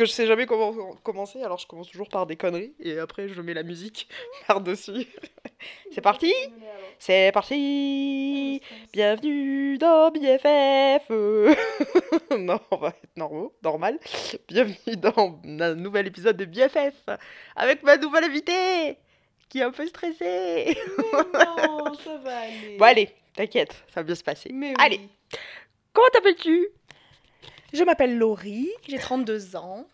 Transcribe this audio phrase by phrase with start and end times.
[0.00, 0.72] que je sais jamais comment
[1.02, 4.08] commencer, alors je commence toujours par des conneries et après je mets la musique
[4.46, 5.06] par-dessus.
[5.92, 6.32] C'est parti
[6.98, 8.62] C'est parti
[8.94, 11.10] Bienvenue dans BFF
[12.38, 13.98] Non, on va être normaux, normal.
[14.48, 16.94] Bienvenue dans un nouvel épisode de BFF
[17.54, 18.96] avec ma nouvelle invitée
[19.50, 20.78] qui est un peu stressée.
[21.12, 22.76] non, ça va aller.
[22.78, 24.50] Bon allez, t'inquiète, ça va bien se passer.
[24.50, 24.76] Mais oui.
[24.78, 25.00] Allez,
[25.92, 26.68] comment t'appelles-tu?
[27.72, 29.86] Je m'appelle Laurie, j'ai 32 ans.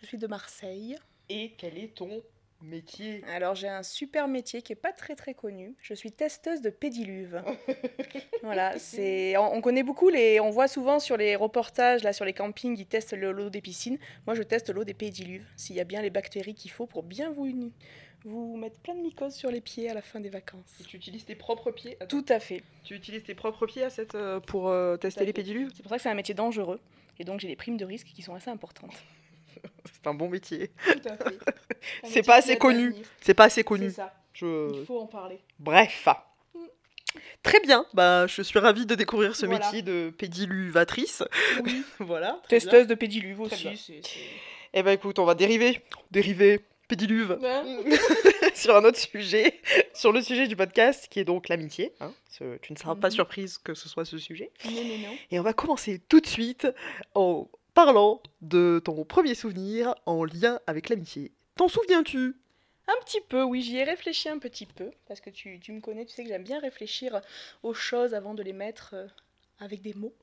[0.00, 0.96] Je suis de Marseille.
[1.28, 2.22] Et quel est ton
[2.62, 5.74] métier Alors j'ai un super métier qui est pas très très connu.
[5.82, 7.42] Je suis testeuse de pédiluve.
[8.42, 12.24] voilà, c'est on, on connaît beaucoup les on voit souvent sur les reportages là sur
[12.24, 13.98] les campings, ils testent le- l'eau des piscines.
[14.26, 17.02] Moi je teste l'eau des pédiluves s'il y a bien les bactéries qu'il faut pour
[17.02, 17.72] bien vous
[18.24, 20.82] vous mettre plein de mycoses sur les pieds à la fin des vacances.
[20.88, 22.62] Tu utilises tes propres pieds Attends, Tout à fait.
[22.84, 25.70] Tu utilises tes propres pieds à cette, euh, pour euh, tester les pédiluves?
[25.74, 26.80] C'est pour ça que c'est un métier dangereux
[27.18, 28.94] et donc j'ai des primes de risque qui sont assez importantes.
[29.92, 30.70] C'est un bon métier.
[30.84, 31.38] Tout à fait.
[32.04, 32.94] C'est pas assez connu.
[33.20, 33.88] C'est pas assez connu.
[33.90, 34.14] C'est ça.
[34.32, 34.80] Je...
[34.80, 35.40] Il faut en parler.
[35.58, 36.08] Bref.
[37.42, 39.64] Très bien, bah, je suis ravie de découvrir ce Voilà.
[39.64, 41.24] métier de pédiluvatrice.
[41.64, 41.82] Oui.
[41.98, 42.32] voilà.
[42.32, 42.40] bien.
[42.48, 43.68] Testeuse de pédiluve aussi.
[44.74, 45.82] Eh ben écoute, on va dériver.
[46.10, 46.60] Dériver.
[46.88, 47.38] Pédiluve.
[48.54, 49.60] Sur un autre sujet,
[49.94, 51.92] sur le sujet du podcast qui est donc l'amitié.
[52.00, 52.12] hein.
[52.28, 53.14] Ce- Tu ne seras pas Mhm.
[53.14, 54.50] surprise que ce soit ce sujet.
[54.64, 55.16] Non, non, non.
[55.30, 56.66] Et on va commencer tout de suite
[57.14, 61.30] en parlant de ton premier souvenir en lien avec l'amitié.
[61.56, 62.34] T'en souviens-tu?
[62.88, 65.80] Un petit peu, oui, j'y ai réfléchi un petit peu, parce que tu, tu me
[65.80, 67.20] connais, tu sais que j'aime bien réfléchir
[67.62, 69.06] aux choses avant de les mettre euh,
[69.60, 70.14] avec des mots.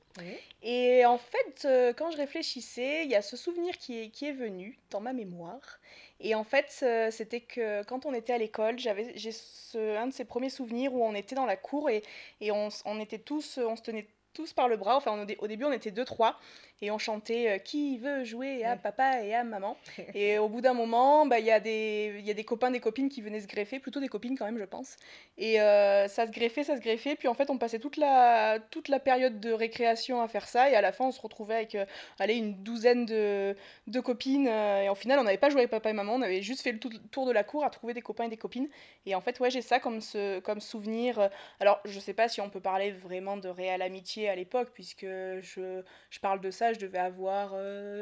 [0.62, 4.24] Et en fait, euh, quand je réfléchissais, il y a ce souvenir qui est, qui
[4.26, 5.78] est venu dans ma mémoire.
[6.20, 10.06] Et en fait, euh, c'était que quand on était à l'école, j'avais j'ai ce- un
[10.06, 12.02] de ces premiers souvenirs où on était dans la cour et,
[12.40, 14.96] et on, on était tous, on se tenait tous par le bras.
[14.96, 16.38] Enfin, on- au début, on était deux, trois,
[16.82, 19.76] et on chantait euh, Qui veut jouer à papa et à maman
[20.14, 22.70] Et au bout d'un moment, bah, il y, a des- il y a des copains,
[22.70, 24.96] des copines qui venaient se greffer, plutôt des copines quand même, je pense.
[25.38, 27.16] Et euh, ça se greffait, ça se greffait.
[27.16, 30.70] Puis en fait, on passait toute la, toute la période de récréation à faire ça.
[30.70, 31.84] Et à la fin, on se retrouvait avec euh,
[32.18, 33.56] allez, une douzaine de,
[33.86, 34.46] de copines.
[34.48, 36.14] et au final, on n'avait pas joué avec papa et maman.
[36.14, 38.28] On avait juste fait le tou- tour de la cour à trouver des copains et
[38.28, 38.68] des copines.
[39.06, 41.30] Et en fait, ouais, j'ai ça comme, ce, comme souvenir.
[41.60, 45.04] Alors, je sais pas si on peut parler vraiment de réelle amitié à l'époque, puisque
[45.06, 47.54] je, je parle de ça, je devais avoir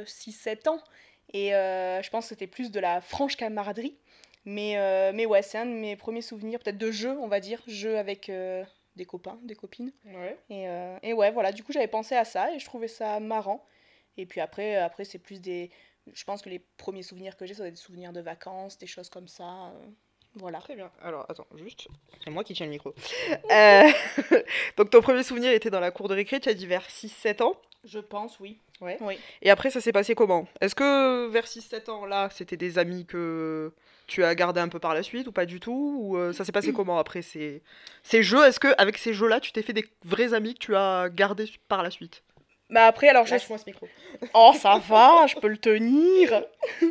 [0.05, 0.81] 6-7 ans.
[1.33, 3.97] Et euh, je pense que c'était plus de la franche camaraderie.
[4.45, 7.41] Mais, euh, mais ouais, c'est un de mes premiers souvenirs, peut-être de jeu, on va
[7.41, 8.63] dire, jeu avec euh,
[8.95, 9.91] des copains, des copines.
[10.05, 10.37] Ouais.
[10.51, 13.21] Et, euh, et ouais, voilà, du coup j'avais pensé à ça et je trouvais ça
[13.21, 13.65] marrant.
[14.19, 15.71] Et puis après, après c'est plus des...
[16.13, 18.77] Je pense que les premiers souvenirs que j'ai, ça doit être des souvenirs de vacances,
[18.77, 19.69] des choses comme ça.
[19.69, 19.87] euh,
[20.35, 20.59] voilà.
[20.59, 20.91] Très bien.
[21.01, 21.87] Alors, attends, juste.
[22.23, 22.93] C'est moi qui tiens le micro.
[23.51, 23.89] Euh,
[24.77, 27.43] Donc, ton premier souvenir était dans la cour de récré, tu as dit vers 6-7
[27.43, 27.55] ans.
[27.85, 28.59] Je pense, oui.
[28.81, 28.97] Ouais.
[29.01, 29.19] Oui.
[29.43, 30.47] Et après, ça s'est passé comment?
[30.61, 33.73] Est-ce que vers 6-7 ans, là, c'était des amis que
[34.07, 35.97] tu as gardés un peu par la suite ou pas du tout?
[36.01, 37.63] Ou euh, ça s'est passé comment après ces,
[38.03, 38.45] ces jeux?
[38.45, 41.51] Est-ce que avec ces jeux-là, tu t'es fait des vrais amis que tu as gardés
[41.69, 42.23] par la suite?
[42.71, 43.89] Bah après, alors je Lâche-moi ce micro.
[44.35, 46.45] Oh, ça va, je peux le tenir.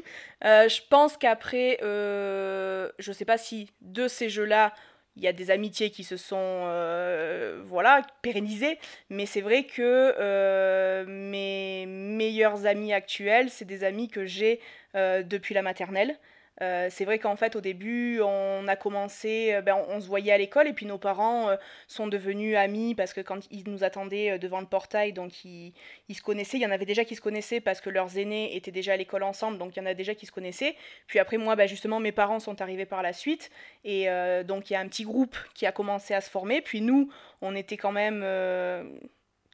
[0.45, 4.73] Euh, je pense qu'après, euh, je sais pas si de ces jeux-là,
[5.15, 8.79] il y a des amitiés qui se sont euh, voilà, pérennisées,
[9.09, 14.59] mais c'est vrai que euh, mes meilleurs amis actuels, c'est des amis que j'ai
[14.95, 16.17] euh, depuis la maternelle.
[16.61, 20.31] Euh, c'est vrai qu'en fait, au début, on a commencé, euh, ben, on, se voyait
[20.31, 21.55] à l'école, et puis nos parents euh,
[21.87, 25.73] sont devenus amis parce que quand ils nous attendaient devant le portail, donc ils,
[26.09, 26.57] ils se connaissaient.
[26.57, 28.97] Il y en avait déjà qui se connaissaient parce que leurs aînés étaient déjà à
[28.97, 30.75] l'école ensemble, donc il y en a déjà qui se connaissaient.
[31.07, 33.49] Puis après, moi, bah, justement, mes parents sont arrivés par la suite.
[33.83, 34.07] Et
[34.45, 36.61] donc, il y a un petit groupe qui a commencé à se former.
[36.61, 37.09] Puis nous,
[37.41, 38.23] on était quand même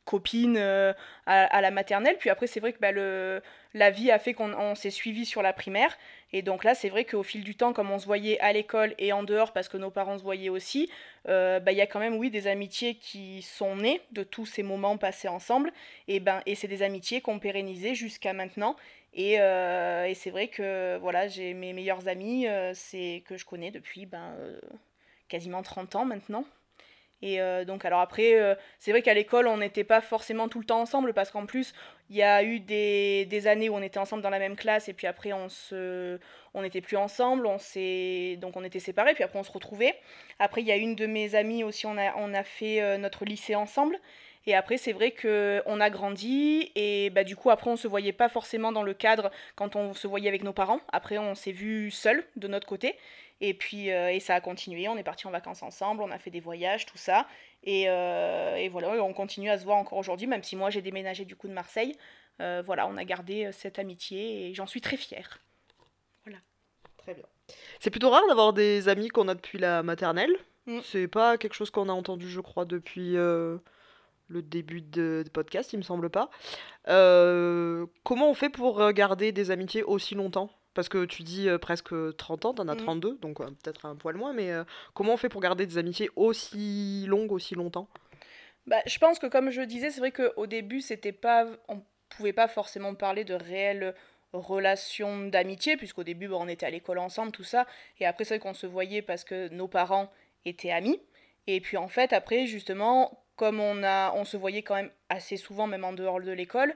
[0.10, 0.92] copines euh,
[1.28, 2.18] à, la maternelle.
[2.18, 3.44] Puis après, c'est vrai que bah, le,
[3.76, 5.96] la vie a fait qu'on on s'est suivis sur la primaire.
[6.34, 8.96] Et donc là, c'est vrai qu'au fil du temps, comme on se voyait à l'école
[8.98, 10.90] et en dehors, parce que nos parents se voyaient aussi,
[11.28, 14.48] euh, bah, il y a quand même, oui, des amitiés qui sont nées de tous
[14.48, 15.72] ces moments passés ensemble.
[16.08, 18.76] Et, ben, et c'est des amitiés qu'on pérennisé jusqu'à maintenant.
[19.14, 23.70] Et, euh, et c'est vrai que voilà, j'ai mes meilleurs amis, c'est que je connais
[23.70, 24.36] depuis ben,
[25.28, 26.46] quasiment 30 ans maintenant.
[27.22, 30.60] Et euh, donc, alors après, euh, c'est vrai qu'à l'école, on n'était pas forcément tout
[30.60, 31.74] le temps ensemble parce qu'en plus,
[32.10, 34.88] il y a eu des, des années où on était ensemble dans la même classe
[34.88, 36.18] et puis après, on se,
[36.54, 39.96] on n'était plus ensemble, on s'est, donc on était séparés, puis après, on se retrouvait.
[40.40, 42.98] Après, il y a une de mes amies aussi, on a, on a fait euh,
[42.98, 43.98] notre lycée ensemble.
[44.46, 48.14] Et après, c'est vrai qu'on a grandi et bah, du coup, après, on se voyait
[48.14, 50.80] pas forcément dans le cadre quand on se voyait avec nos parents.
[50.92, 52.96] Après, on s'est vu seul de notre côté.
[53.42, 54.88] Et puis, euh, et ça a continué.
[54.88, 57.28] On est parti en vacances ensemble, on a fait des voyages, tout ça.
[57.64, 60.82] Et, euh, et voilà, on continue à se voir encore aujourd'hui, même si moi j'ai
[60.82, 61.96] déménagé du coup de Marseille.
[62.42, 65.40] Euh, voilà, on a gardé cette amitié et j'en suis très fière.
[66.26, 66.40] Voilà.
[66.98, 67.26] Très bien.
[67.80, 70.36] C'est plutôt rare d'avoir des amis qu'on a depuis la maternelle.
[70.66, 70.80] Mm.
[70.84, 73.62] C'est pas quelque chose qu'on a entendu, je crois, depuis le
[74.30, 76.30] début de, de, podcast, il me semble pas.
[76.86, 80.50] comment on fait pour garder des amitiés aussi longtemps?
[80.74, 83.18] Parce que tu dis presque 30 ans, t'en as 32, mmh.
[83.18, 84.52] donc peut-être un poil moins, mais
[84.94, 87.88] comment on fait pour garder des amitiés aussi longues, aussi longtemps?
[88.68, 92.34] Bah, Je pense que comme je disais, c'est vrai qu'au début, c'était pas, on pouvait
[92.34, 93.96] pas forcément parler de réelles
[94.34, 97.66] relations d'amitié, puisqu'au début, on était à l'école ensemble, tout ça,
[98.00, 100.12] et après, c'est vrai qu'on se voyait parce que nos parents
[100.46, 101.02] étaient amis,
[101.48, 105.38] et puis en fait, après, justement, comme on, a, on se voyait quand même assez
[105.38, 106.76] souvent, même en dehors de l'école,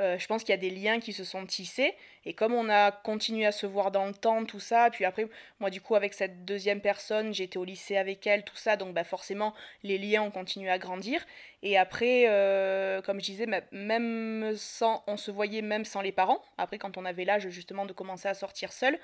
[0.00, 1.94] euh, je pense qu'il y a des liens qui se sont tissés.
[2.24, 5.26] Et comme on a continué à se voir dans le temps, tout ça, puis après,
[5.60, 8.94] moi du coup, avec cette deuxième personne, j'étais au lycée avec elle, tout ça, donc
[8.94, 11.24] bah, forcément, les liens ont continué à grandir.
[11.62, 16.42] Et après, euh, comme je disais, même sans, on se voyait même sans les parents,
[16.58, 18.98] après quand on avait l'âge justement de commencer à sortir seul.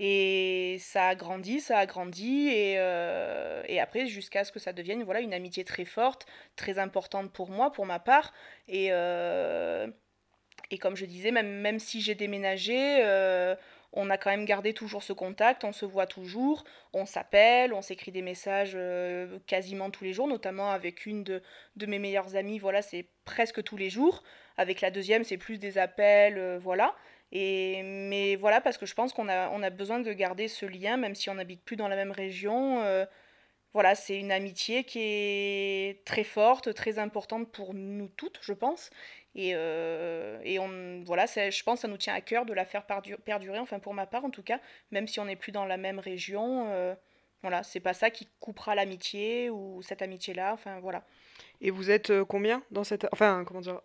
[0.00, 4.72] Et ça a grandi, ça a grandi, et, euh, et après jusqu'à ce que ça
[4.72, 6.24] devienne voilà, une amitié très forte,
[6.54, 8.32] très importante pour moi, pour ma part.
[8.68, 8.92] Et,
[10.70, 13.54] et comme je disais, même, même si j'ai déménagé, euh,
[13.92, 17.80] on a quand même gardé toujours ce contact, on se voit toujours, on s'appelle, on
[17.80, 21.42] s'écrit des messages euh, quasiment tous les jours, notamment avec une de,
[21.76, 24.22] de mes meilleures amies, voilà, c'est presque tous les jours.
[24.58, 26.94] Avec la deuxième, c'est plus des appels, euh, voilà.
[27.32, 30.66] Et, mais voilà, parce que je pense qu'on a, on a besoin de garder ce
[30.66, 32.82] lien, même si on n'habite plus dans la même région.
[33.74, 38.90] voilà, c'est une amitié qui est très forte, très importante pour nous toutes, je pense.
[39.38, 42.64] Et, euh, et on, voilà, je pense que ça nous tient à cœur de la
[42.64, 44.58] faire perdurer, enfin pour ma part en tout cas,
[44.90, 46.66] même si on n'est plus dans la même région.
[46.70, 46.96] Euh,
[47.42, 51.04] voilà, c'est pas ça qui coupera l'amitié ou cette amitié-là, enfin voilà.
[51.60, 53.06] Et vous êtes euh, combien dans cette...
[53.12, 53.80] Enfin, comment dire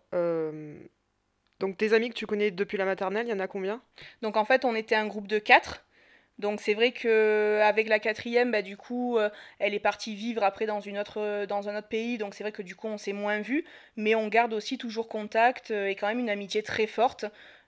[1.60, 3.80] Donc tes amis que tu connais depuis la maternelle, il y en a combien?
[4.22, 5.86] Donc en fait, on était un groupe de quatre.
[6.38, 10.42] Donc c'est vrai que avec la quatrième, bah, du coup, euh, elle est partie vivre
[10.42, 12.98] après dans, une autre, dans un autre pays, donc c'est vrai que du coup on
[12.98, 13.64] s'est moins vu,
[13.96, 17.24] mais on garde aussi toujours contact euh, et quand même une amitié très forte.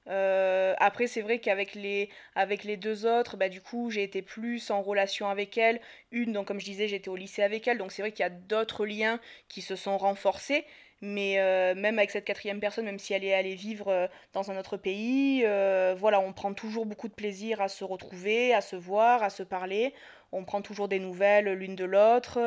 [0.09, 4.21] Euh, après c'est vrai qu'avec les, avec les deux autres, bah, du coup j'ai été
[4.23, 5.81] plus en relation avec elle.
[6.11, 8.27] Une, donc comme je disais, j'étais au lycée avec elle, donc c'est vrai qu'il y
[8.27, 10.65] a d'autres liens qui se sont renforcés.
[11.03, 14.51] Mais euh, même avec cette quatrième personne, même si elle est allée vivre euh, dans
[14.51, 18.63] un autre pays, euh, voilà, on prend toujours beaucoup de plaisir à se retrouver, à
[18.63, 19.93] se voir, à se parler.
[20.33, 22.41] On prend toujours des nouvelles l'une de l'autre.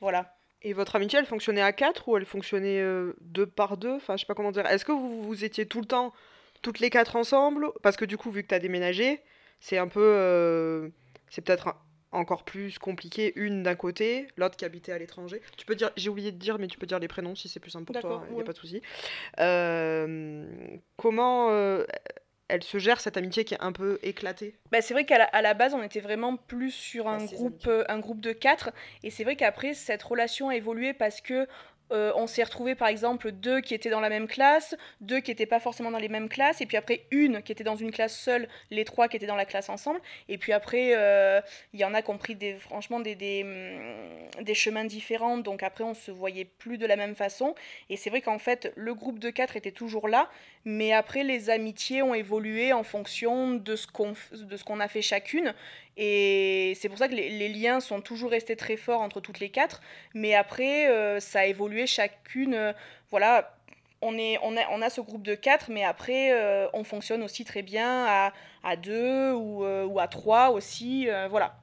[0.00, 0.34] voilà.
[0.62, 2.82] Et votre amitié, elle fonctionnait à quatre ou elle fonctionnait
[3.20, 3.94] deux par deux?
[3.94, 4.66] Enfin, je sais pas comment dire.
[4.66, 6.12] Est-ce que vous, vous étiez tout le temps,
[6.62, 7.70] toutes les quatre ensemble?
[7.82, 9.22] Parce que du coup, vu que tu as déménagé,
[9.60, 10.92] c'est un peu.
[11.30, 11.76] c'est peut-être
[12.12, 15.40] encore plus compliqué, une d'un côté, l'autre qui habitait à l'étranger.
[15.56, 17.60] Tu peux dire, j'ai oublié de dire, mais tu peux dire les prénoms si c'est
[17.60, 18.82] plus simple pour toi, il n'y a pas de souci.
[19.38, 20.46] Euh,
[20.96, 21.84] comment euh,
[22.48, 24.54] elle se gère cette amitié qui est un peu éclatée?
[24.72, 27.84] Bah, C'est vrai qu'à la, la, base, on était vraiment plus sur un, groupe, euh,
[27.88, 28.70] un groupe de quatre,
[29.02, 31.46] et c'est vrai qu'après, cette relation a évolué parce que
[31.92, 35.30] euh, on s'est retrouvé par exemple deux qui étaient dans la même classe, deux qui
[35.30, 37.90] n'étaient pas forcément dans les mêmes classes, et puis après une qui était dans une
[37.90, 41.40] classe seule, les trois qui étaient dans la classe ensemble, et puis après euh,
[41.72, 45.38] il y en a qui ont pris des, franchement des, des, hum, des, chemins différents,
[45.38, 47.54] donc après on se voyait plus de la même façon,
[47.88, 50.30] et c'est vrai qu'en fait le groupe de quatre était toujours là,
[50.64, 54.14] mais après les amitiés ont évolué en fonction de ce qu'on
[54.66, 55.54] qu'on a fait chacune,
[55.96, 59.50] et c'est pour ça que les, liens sont toujours restés très forts entre toutes les
[59.50, 59.82] quatre.
[60.14, 62.54] Mais après, euh, ça a évolué chacune.
[62.54, 62.72] Euh,
[63.10, 63.54] voilà,
[64.00, 67.22] on, est, on, a, on a ce groupe de quatre, mais après, euh, on fonctionne
[67.22, 68.32] aussi très bien à,
[68.64, 71.08] à deux ou, ou, à trois aussi.
[71.28, 71.56] voilà.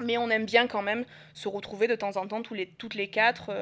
[0.00, 2.94] Mais on aime bien quand même se retrouver de temps en temps tous les, toutes
[2.94, 3.52] les quatre.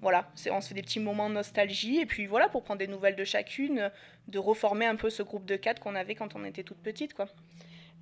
[0.00, 2.00] voilà, on se fait des petits moments de nostalgie.
[2.00, 3.90] Et puis voilà, pour prendre des nouvelles de chacune,
[4.28, 7.14] de reformer un peu ce groupe de quatre qu'on avait quand on était toute petite.
[7.14, 7.28] quoi.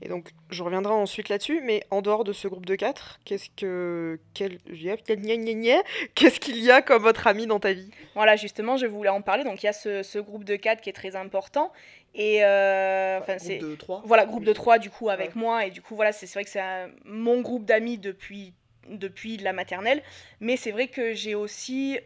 [0.01, 3.51] Et donc, je reviendrai ensuite là-dessus, mais en dehors de ce groupe de quatre, qu'est-ce
[3.57, 4.21] que.
[4.33, 4.59] Quel...
[6.15, 7.91] Qu'est-ce qu'il y a comme votre ami dans ta vie?
[8.15, 9.43] Voilà, justement, je voulais en parler.
[9.43, 11.73] Donc, il y a ce, ce groupe de quatre qui est très important.
[12.15, 12.45] Et.
[12.45, 13.59] Euh, enfin, c'est.
[13.59, 15.67] Groupe de trois Voilà, groupe de trois, du coup, avec moi.
[15.67, 16.63] Et du coup, voilà, c'est vrai que c'est
[17.05, 18.53] mon groupe d'amis depuis
[18.89, 20.03] depuis la maternelle.
[20.41, 21.99] Mais c'est vrai que j'ai aussi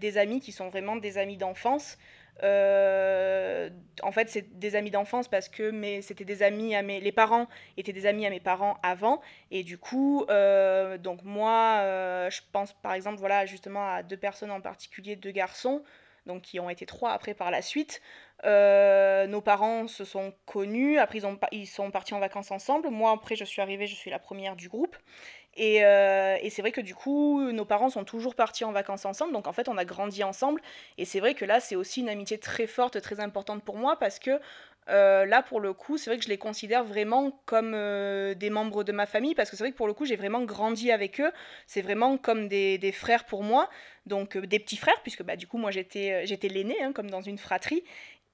[0.00, 1.98] des amis qui sont vraiment des amis d'enfance.
[2.42, 7.46] En fait, c'est des amis d'enfance parce que c'était des amis à mes, les parents
[7.76, 9.20] étaient des amis à mes parents avant,
[9.50, 11.82] et du coup, donc moi,
[12.30, 15.82] je pense par exemple, voilà, justement à deux personnes en particulier, deux garçons,
[16.26, 18.00] donc qui ont été trois après par la suite.
[18.44, 21.20] Euh, nos parents se sont connus, après
[21.52, 22.88] ils sont partis en vacances ensemble.
[22.88, 24.96] Moi, après, je suis arrivée, je suis la première du groupe.
[25.62, 29.04] Et, euh, et c'est vrai que du coup, nos parents sont toujours partis en vacances
[29.04, 30.62] ensemble, donc en fait, on a grandi ensemble.
[30.96, 33.98] Et c'est vrai que là, c'est aussi une amitié très forte, très importante pour moi,
[33.98, 34.40] parce que
[34.88, 38.84] euh, là, pour le coup, c'est vrai que je les considère vraiment comme des membres
[38.84, 41.20] de ma famille, parce que c'est vrai que pour le coup, j'ai vraiment grandi avec
[41.20, 41.30] eux.
[41.66, 43.68] C'est vraiment comme des, frères pour moi,
[44.06, 47.36] donc des petits frères, puisque bah, du coup, moi, j'étais, l'aîné, hein, comme dans une
[47.36, 47.84] fratrie.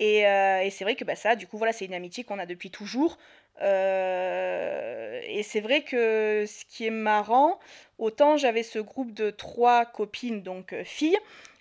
[0.01, 2.47] Euh, et, c'est vrai que bah, ça, du coup, voilà, c'est une amitié qu'on a
[2.47, 3.19] depuis toujours.
[3.63, 7.59] Euh, et c'est vrai que ce qui est marrant,
[7.99, 11.19] autant j'avais ce groupe de trois copines, donc euh, filles,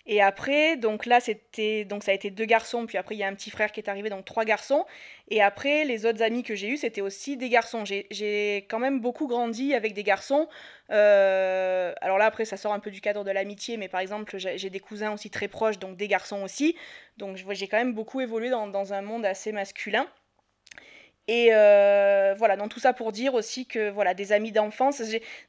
[0.07, 3.23] et après, donc là, c'était donc ça a été deux garçons, puis après il y
[3.23, 4.85] a un petit frère qui est arrivé, donc trois garçons.
[5.29, 7.83] Et après, les autres amis que j'ai eus, c'était aussi des garçons.
[7.85, 10.47] J'ai quand même beaucoup grandi avec des garçons.
[10.91, 14.37] Euh, alors là, après, ça sort un peu du cadre de l'amitié, mais par exemple,
[14.37, 16.75] j'ai des cousins aussi très proches, donc des garçons aussi.
[17.17, 20.07] Donc j'ai quand même beaucoup évolué dans, dans, un monde assez masculin.
[21.27, 25.01] Et euh, voilà, dans tout ça pour dire aussi que voilà, des amis d'enfance,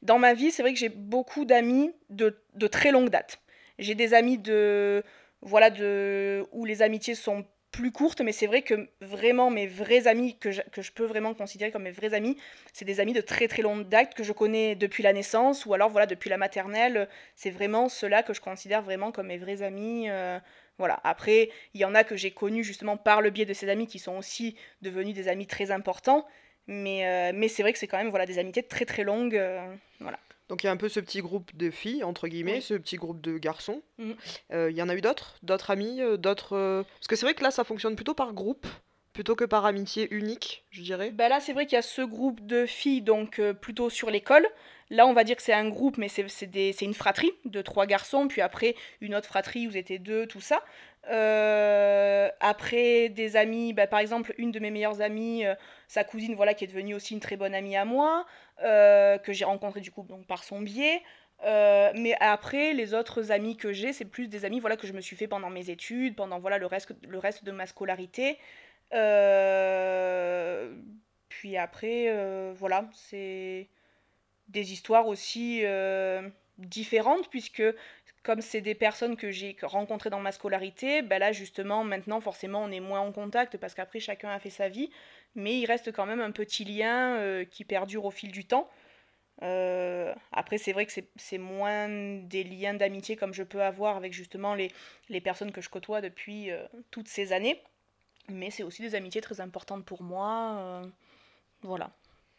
[0.02, 3.40] dans ma vie, c'est vrai que j'ai beaucoup d'amis de, de très longue date.
[3.78, 5.04] J'ai des amis de
[5.42, 7.44] voilà de où les amitiés sont
[7.76, 11.04] plus courtes, mais c'est vrai que vraiment mes vrais amis que je, que je, peux
[11.04, 12.38] vraiment considérer comme mes vrais amis,
[12.72, 15.74] c'est des amis de très très longue date que je connais depuis la naissance ou
[15.74, 17.06] alors voilà depuis la maternelle.
[17.34, 20.08] C'est vraiment ceux-là que je considère vraiment comme mes vrais amis.
[20.08, 20.38] Euh,
[20.78, 21.00] voilà.
[21.04, 23.86] Après, il y en a que j'ai connus justement par le biais de ces amis
[23.86, 26.26] qui sont aussi devenus des amis très importants.
[26.68, 29.36] Mais, euh, mais c'est vrai que c'est quand même voilà, des amitiés très très longues.
[29.36, 29.60] Euh,
[30.00, 30.18] voilà.
[30.48, 32.96] Donc il y a un peu ce petit groupe de filles, entre guillemets, ce petit
[32.96, 33.82] groupe de garçons.
[33.98, 34.14] Mhm.
[34.52, 37.26] Euh, il y en a eu d'autres D'autres amis euh, D'autres euh, Parce que c'est
[37.26, 38.66] vrai que là, ça fonctionne plutôt par groupe,
[39.12, 41.10] plutôt que par amitié unique, je dirais.
[41.10, 44.46] Bah là, c'est vrai qu'il y a ce groupe de filles, donc plutôt sur l'école.
[44.90, 48.28] Là, on va dire que c'est un groupe, mais c'est une fratrie de trois garçons,
[48.28, 50.62] puis après une autre fratrie où vous étiez deux, tout ça.
[51.08, 55.54] Euh, après des amis, bah, par exemple une de mes meilleures amies, euh,
[55.86, 58.26] sa cousine voilà qui est devenue aussi une très bonne amie à moi,
[58.62, 61.02] euh, que j'ai rencontrée du coup donc par son biais.
[61.44, 65.00] mais après les autres amis que j'ai, c'est plus des amis voilà que je me
[65.00, 68.38] suis fait pendant mes études, pendant voilà le reste le reste de ma scolarité.
[71.28, 73.68] puis après voilà c'est
[74.48, 75.64] des histoires aussi
[76.58, 77.62] différentes puisque
[78.26, 82.64] comme c'est des personnes que j'ai rencontrées dans ma scolarité, ben là justement maintenant forcément
[82.64, 84.90] on est moins en contact parce qu'après chacun a fait sa vie,
[85.36, 88.68] mais il reste quand même un petit lien euh, qui perdure au fil du temps.
[89.42, 94.14] Euh, après c'est vrai que c'est moins des liens d'amitié comme je peux avoir avec
[94.14, 94.72] justement les,
[95.10, 97.62] les personnes que je côtoie depuis euh, toutes ces années,
[98.30, 100.82] mais c'est aussi des amitiés très importantes pour moi.
[101.62, 101.90] voilà.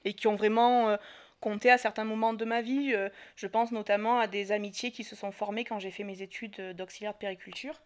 [0.05, 0.97] Et qui ont vraiment
[1.39, 2.93] compter à certains moments de ma vie.
[3.35, 6.75] Je pense notamment à des amitiés qui se sont formées quand j'ai fait mes études
[6.75, 7.81] d'auxiliaire de périculture.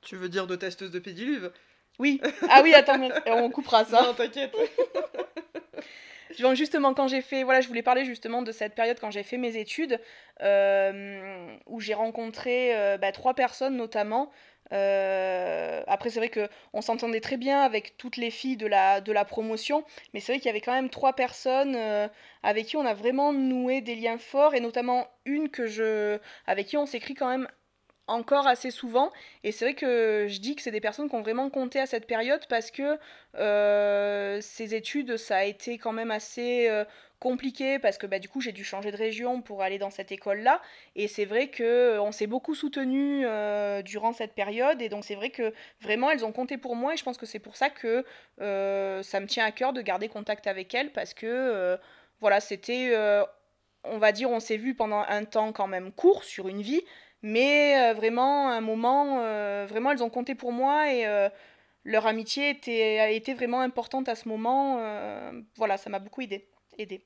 [0.00, 1.52] Tu veux dire de testeuse de pédiluve?
[2.00, 2.20] Oui.
[2.48, 4.02] Ah oui, attends, on coupera ça.
[4.02, 4.56] Non, t'inquiète.
[6.54, 9.36] justement, quand j'ai fait, voilà, je voulais parler justement de cette période quand j'ai fait
[9.36, 10.00] mes études,
[10.42, 14.32] euh, où j'ai rencontré bah, trois personnes notamment
[14.72, 19.12] euh, après, c'est vrai qu'on s'entendait très bien avec toutes les filles de la, de
[19.12, 22.08] la promotion, mais c'est vrai qu'il y avait quand même trois personnes euh,
[22.42, 26.68] avec qui on a vraiment noué des liens forts, et notamment une que je, avec
[26.68, 27.48] qui on s'écrit quand même
[28.10, 29.10] encore assez souvent.
[29.44, 31.86] Et c'est vrai que je dis que c'est des personnes qui ont vraiment compté à
[31.86, 32.98] cette période parce que
[33.36, 36.68] euh, ces études, ça a été quand même assez
[37.20, 40.10] compliqué parce que bah, du coup j'ai dû changer de région pour aller dans cette
[40.10, 40.60] école-là.
[40.96, 44.82] Et c'est vrai qu'on euh, s'est beaucoup soutenu euh, durant cette période.
[44.82, 46.94] Et donc c'est vrai que vraiment elles ont compté pour moi.
[46.94, 48.04] Et je pense que c'est pour ça que
[48.40, 51.78] euh, ça me tient à cœur de garder contact avec elles parce que
[52.20, 52.94] voilà, c'était,
[53.84, 56.82] on va dire, on s'est vu pendant un temps quand même court sur une vie.
[57.22, 59.16] Mais vraiment, un moment,
[59.66, 61.04] vraiment elles ont compté pour moi et
[61.84, 64.80] leur amitié était, a été vraiment importante à ce moment.
[65.56, 66.46] voilà, ça m'a beaucoup aidé.
[66.78, 67.02] aidé.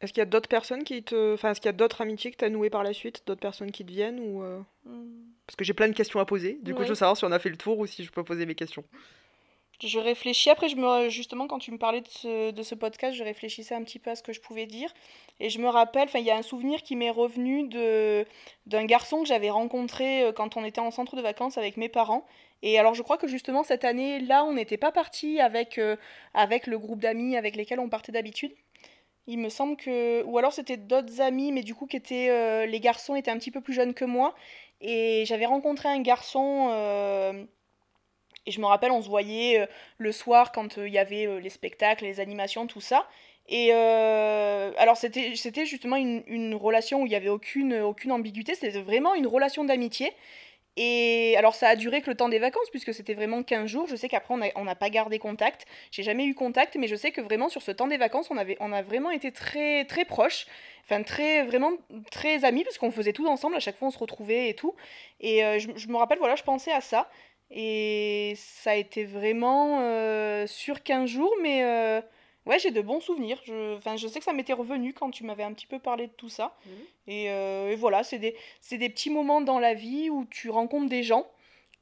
[0.00, 1.34] Est-ce qu'il y a d'autres personnes qui te.
[1.34, 3.40] Enfin, est-ce qu'il y a d'autres amitiés que tu as nouées par la suite D'autres
[3.40, 4.60] personnes qui te viennent ou euh?
[4.84, 5.32] hmm.
[5.46, 6.58] Parce que j'ai plein de questions à poser.
[6.62, 8.24] Du coup, je veux savoir si on a fait le tour ou si je peux
[8.24, 8.84] poser mes questions.
[9.82, 10.48] Je réfléchis.
[10.48, 11.08] Après, je me...
[11.10, 14.10] justement, quand tu me parlais de ce, de ce podcast, je réfléchissais un petit peu
[14.10, 14.92] à ce que je pouvais dire.
[15.38, 17.68] Et je me rappelle, il y a un souvenir qui m'est revenu
[18.66, 21.90] d'un garçon que j'avais rencontré euh, quand on était en centre de vacances avec mes
[21.90, 22.26] parents.
[22.62, 25.96] Et alors, je crois que justement, cette année-là, on n'était pas parti avec, euh,
[26.32, 28.52] avec le groupe d'amis avec lesquels on partait d'habitude.
[29.26, 30.22] Il me semble que.
[30.22, 33.38] Ou alors c'était d'autres amis, mais du coup, qui étaient, euh, les garçons étaient un
[33.38, 34.34] petit peu plus jeunes que moi.
[34.80, 37.46] Et j'avais rencontré un garçon.
[38.46, 39.66] Et je me rappelle, on se voyait euh,
[39.98, 43.08] le soir quand euh, il y avait euh, les spectacles, les animations, tout ça.
[43.48, 48.56] Et alors, c'était, justement une, relation où il n'y avait aucune, aucune ambiguïté.
[48.56, 50.12] C'était vraiment une relation d'amitié.
[50.76, 53.86] Et alors ça a duré que le temps des vacances, puisque c'était vraiment 15 jours.
[53.86, 55.64] Je sais qu'après on n'a pas gardé contact.
[55.92, 58.36] J'ai jamais eu contact, mais je sais que vraiment sur ce temps des vacances, on
[58.36, 60.46] avait, on a vraiment été très, très proches.
[60.84, 61.72] Enfin, très, vraiment
[62.10, 63.56] très amis, parce qu'on faisait tout ensemble.
[63.56, 64.74] À chaque fois on se retrouvait et tout.
[65.20, 67.08] Et je me rappelle, voilà, je pensais à ça.
[67.50, 72.00] Et ça a été vraiment euh, sur 15 jours, mais euh,
[72.44, 73.40] ouais, j'ai de bons souvenirs.
[73.44, 76.12] Je, je sais que ça m'était revenu quand tu m'avais un petit peu parlé de
[76.12, 76.56] tout ça.
[76.66, 76.72] Mhm.
[77.06, 78.36] Et, euh, et voilà, c'est des,
[78.70, 81.26] des petits moments dans la vie où tu rencontres des gens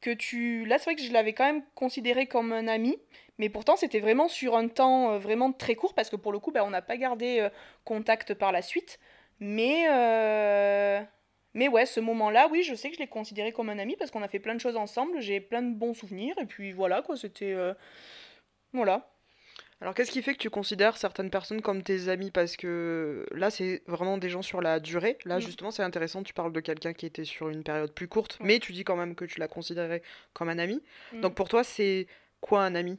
[0.01, 0.67] que tu...
[0.67, 2.99] Là, c'est vrai que je l'avais quand même considéré comme un ami,
[3.39, 6.53] mais pourtant, c'était vraiment sur un temps vraiment très court, parce que pour le coup,
[6.53, 7.49] bah, on n'a pas gardé
[7.85, 9.01] contact par la suite.
[9.41, 9.87] Mais,
[11.55, 14.11] mais ouais, ce moment-là, oui, je sais que je l'ai considéré comme un ami, parce
[14.11, 17.03] qu'on a fait plein de choses ensemble, j'ai plein de bons souvenirs, et puis voilà,
[17.03, 17.53] quoi, c'était...
[17.53, 17.73] euh,
[18.73, 19.09] Voilà.
[19.81, 22.31] Alors, qu'est-ce qui fait que tu considères certaines personnes comme tes amis?
[22.31, 25.19] Parce que là, c'est vraiment des gens sur la durée.
[25.25, 25.41] Là, Mm.
[25.43, 28.61] justement, c'est intéressant, tu parles de quelqu'un qui était sur une période plus courte, mais
[28.61, 30.81] tu dis quand même que tu l'as considéré comme un ami.
[31.13, 31.21] Mm.
[31.21, 32.07] Donc, pour toi, c'est
[32.41, 32.99] quoi un ami?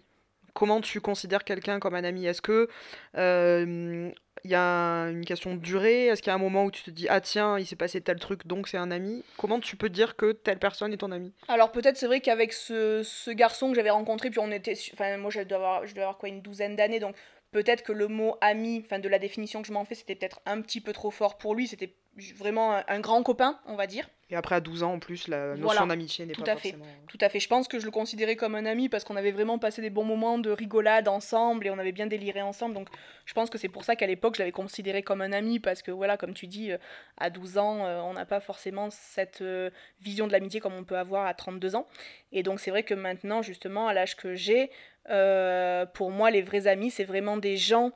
[0.56, 2.26] Comment tu considères quelqu'un comme un ami?
[2.26, 2.70] Est-ce que
[3.18, 4.10] euh,
[4.46, 6.06] il y a une question de durée?
[6.06, 8.00] Est-ce qu'il y a un moment où tu te dis, ah tiens, il s'est passé
[8.00, 9.26] tel truc, donc c'est un ami?
[9.38, 11.34] Comment tu peux dire que telle personne est ton ami?
[11.50, 15.30] Alors peut-être c'est vrai qu'avec ce, garçon que j'avais rencontré, puis on était, enfin moi
[15.30, 17.18] je avoir, je dois avoir quoi une douzaine d'années, donc
[17.56, 20.42] peut-être que le mot ami, enfin de la définition que je m'en fais, c'était peut-être
[20.46, 21.96] un petit peu trop fort pour lui, c'était
[22.36, 24.10] vraiment un, un grand copain, on va dire.
[24.30, 26.56] Et après, à 12 ans, en plus, la notion Voilà, d'amitié n'est tout pas à
[26.56, 26.72] fait.
[26.72, 26.86] forcément...
[27.08, 29.32] Tout à fait, je pense que je le considérais comme un ami parce qu'on avait
[29.32, 32.90] vraiment passé des bons moments de rigolade ensemble et on avait bien déliré ensemble, donc
[33.26, 35.82] je pense que c'est pour ça qu'à l'époque je l'avais considéré comme un ami parce
[35.82, 36.78] que voilà, comme tu dis, euh,
[37.18, 39.70] à 12 ans, euh, on n'a pas forcément cette euh,
[40.02, 41.88] vision de l'amitié comme on peut avoir à 32 ans.
[42.32, 44.72] Et donc c'est vrai que maintenant, justement, à l'âge que j'ai,
[45.10, 47.92] euh, pour moi, les vrais amis, c'est vraiment des gens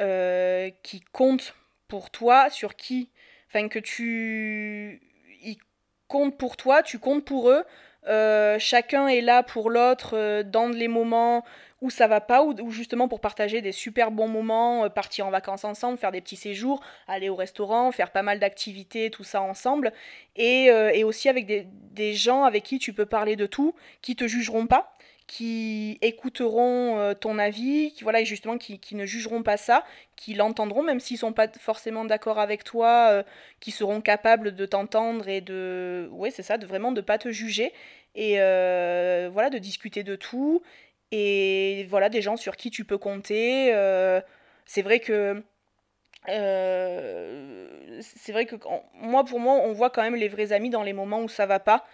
[0.00, 1.54] euh, qui comptent
[1.88, 3.10] pour toi, sur qui,
[3.48, 5.00] enfin que tu...
[5.42, 5.58] Ils
[6.08, 7.64] comptent pour toi, tu comptes pour eux.
[8.06, 11.44] Euh, chacun est là pour l'autre dans les moments
[11.80, 15.30] où ça va pas, ou, ou justement pour partager des super bons moments, partir en
[15.30, 19.42] vacances ensemble, faire des petits séjours, aller au restaurant, faire pas mal d'activités, tout ça
[19.42, 19.92] ensemble.
[20.36, 24.16] Et, et aussi avec des, des gens avec qui tu peux parler de tout, qui
[24.16, 24.93] te jugeront pas,
[25.26, 29.84] qui écouteront euh, ton avis, qui voilà, et justement qui, qui ne jugeront pas ça,
[30.16, 33.22] qui l'entendront même s'ils sont pas forcément d'accord avec toi, euh,
[33.60, 37.30] qui seront capables de t'entendre et de, ouais c'est ça, de vraiment de pas te
[37.30, 37.72] juger
[38.14, 40.62] et euh, voilà de discuter de tout
[41.10, 43.72] et voilà des gens sur qui tu peux compter.
[44.66, 45.42] c'est vrai que
[48.00, 48.56] c'est vrai que
[48.94, 51.46] moi, pour moi, on voit quand même les vrais amis dans les moments où ça
[51.46, 51.84] va pas.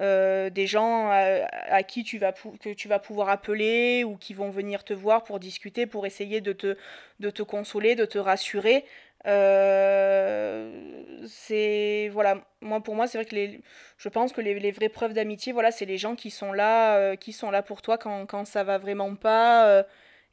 [0.00, 4.32] Euh, des gens à, à qui tu vas que tu vas pouvoir appeler ou qui
[4.32, 6.76] vont venir te voir pour discuter, pour essayer de te,
[7.20, 8.84] de te consoler, de te rassurer.
[9.26, 13.60] Euh, c'est voilà, moi pour moi c'est vrai que les,
[13.98, 16.96] je pense que les, les vraies preuves d'amitié, voilà, c'est les gens qui sont là,
[16.96, 19.68] euh, qui sont là pour toi quand, quand ça va vraiment pas.
[19.68, 19.82] euh,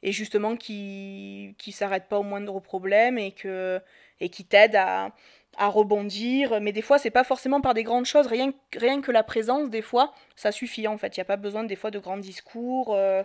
[0.02, 3.80] et justement qui qui s'arrêtent pas au moindre problème et que
[4.20, 5.10] et qui t'aident à,
[5.58, 8.26] à rebondir mais des fois c'est pas forcément par des grandes choses.
[8.26, 11.16] Rien que- rien que la présence des fois ça suffit en fait.
[11.16, 13.22] Il y a pas besoin des fois de grands discours euh,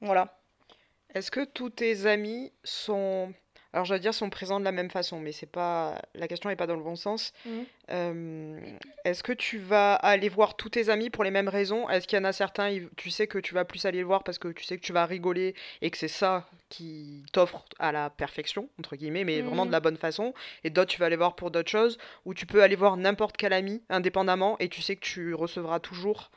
[0.00, 0.36] voilà.
[1.14, 3.32] Est-ce que tous tes amis sont,
[3.72, 6.50] alors je vais dire sont présents de la même façon, mais c'est pas, la question
[6.50, 7.32] n'est pas dans le bon sens.
[7.46, 7.64] Mhm.
[7.92, 8.60] Euh,
[9.04, 11.88] est-ce que tu vas aller voir tous tes amis pour les mêmes raisons?
[11.88, 14.22] Est-ce qu'il y en a certains, tu sais que tu vas plus aller le voir
[14.22, 17.90] parce que tu sais que tu vas rigoler et que c'est ça qui t'offre à
[17.92, 19.72] la perfection, entre guillemets, mais vraiment de Mhm.
[19.72, 22.62] la bonne façon, et d'autres tu vas aller voir pour d'autres choses, ou tu peux
[22.62, 26.30] aller voir n'importe quel ami indépendamment et tu sais que tu recevras toujours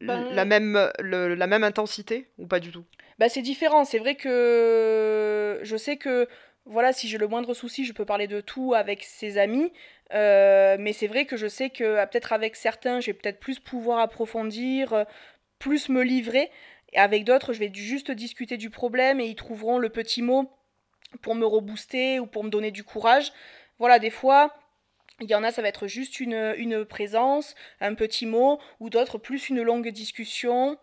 [0.00, 2.84] Ben, la même, le- la même intensité ou pas du tout?
[3.18, 3.84] Bah, c'est différent.
[3.84, 6.28] C'est vrai que je sais que,
[6.66, 9.72] voilà, si j'ai le moindre souci, je peux parler de tout avec ses amis.
[10.14, 13.40] Euh, mais c'est vrai que je sais que ah, peut-être avec certains, je vais peut-être
[13.40, 15.04] plus pouvoir approfondir, euh,
[15.58, 16.50] plus me livrer.
[16.92, 20.50] Et avec d'autres, je vais juste discuter du problème et ils trouveront le petit mot
[21.22, 23.32] pour me rebooster ou pour me donner du courage.
[23.78, 24.54] Voilà, des fois,
[25.20, 28.90] il y en a, ça va être juste une, une présence, un petit mot, ou
[28.90, 30.78] d'autres plus une longue discussion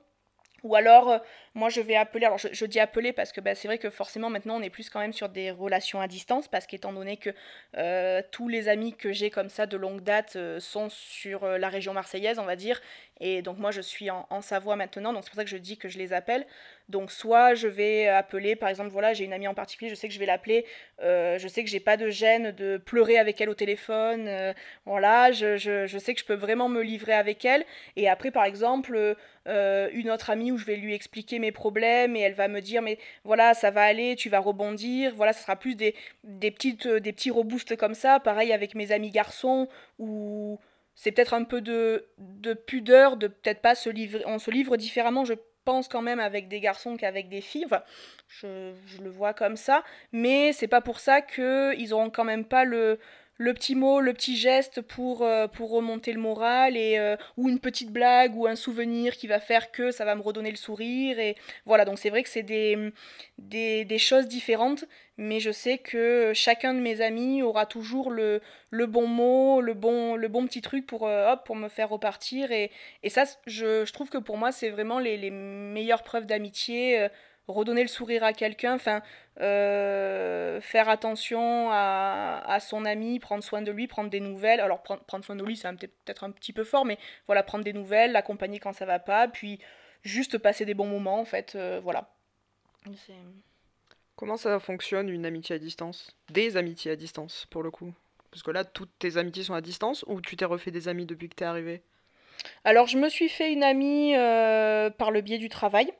[0.63, 1.19] Ou alors, euh,
[1.53, 2.25] moi, je vais appeler.
[2.25, 4.89] Alors, je, dis appeler parce que bah, c'est vrai que forcément, maintenant, on est plus
[4.89, 6.47] quand même sur des relations à distance.
[6.49, 7.29] Parce qu'étant donné que
[7.77, 11.69] euh, tous les amis que j'ai comme ça de longue date euh, sont sur la
[11.69, 12.81] région marseillaise, on va dire.
[13.21, 15.13] Et donc, moi, je suis en, en Savoie maintenant.
[15.13, 16.45] Donc, c'est pour ça que je dis que je les appelle.
[16.87, 20.07] Donc soit je vais appeler, par exemple, voilà, j'ai une amie en particulier, je sais
[20.07, 20.65] que je vais l'appeler,
[21.01, 24.53] euh, je sais que j'ai pas de gêne de pleurer avec elle au téléphone, euh,
[24.85, 27.65] voilà, je, je, sais que je peux vraiment me livrer avec elle.
[27.95, 29.15] Et après, par exemple,
[29.47, 32.61] euh, une autre amie où je vais lui expliquer mes problèmes et elle va me
[32.61, 36.51] dire, mais voilà, ça va aller, tu vas rebondir, voilà, ça sera plus des, des,
[36.51, 38.19] petites, des petits reboosts comme ça.
[38.19, 39.67] Pareil avec mes amis garçons
[39.97, 40.59] où
[40.93, 44.77] c'est peut-être un peu de, de pudeur de peut-être pas se livrer, on se livre
[44.77, 45.33] différemment, je
[45.65, 47.65] pense quand même avec des garçons qu'avec des filles.
[47.65, 47.83] Enfin,
[48.27, 49.83] je, je, le vois comme ça.
[50.11, 52.99] Mais c'est pas pour ça qu'ils auront quand même pas le,
[53.37, 57.49] le petit mot, le petit geste pour, euh, pour remonter le moral et euh, ou
[57.49, 60.55] une petite blague ou un souvenir qui va faire que ça va me redonner le
[60.55, 62.93] sourire et voilà donc c'est vrai que c'est des,
[63.37, 64.85] des, des, choses différentes
[65.17, 69.73] mais je sais que chacun de mes amis aura toujours le, le bon mot, le
[69.73, 72.71] bon, le bon petit truc pour, euh, hop, pour me faire repartir et,
[73.03, 77.09] et ça je, je, trouve que pour moi c'est vraiment les, les meilleures preuves d'amitié
[77.47, 79.01] redonner le sourire à quelqu'un, enfin,
[79.41, 84.59] euh, faire attention à, à, son ami, prendre soin de lui, prendre des nouvelles.
[84.59, 86.97] Alors, prendre, prendre soin de lui, c'est peut-être un petit peu fort, mais
[87.27, 89.59] voilà, prendre des nouvelles, l'accompagner quand ça va pas, puis
[90.03, 92.09] juste passer des bons moments, en fait, euh, voilà.
[94.15, 96.15] Comment ça fonctionne une amitié à distance?
[96.29, 97.93] Des amitiés à distance, pour le coup.
[98.31, 101.05] Parce que là, toutes tes amitiés sont à distance ou tu t'es refait des amis
[101.05, 101.81] depuis que t'es arrivé
[102.63, 105.91] alors je me suis fait une amie euh, par le biais du travail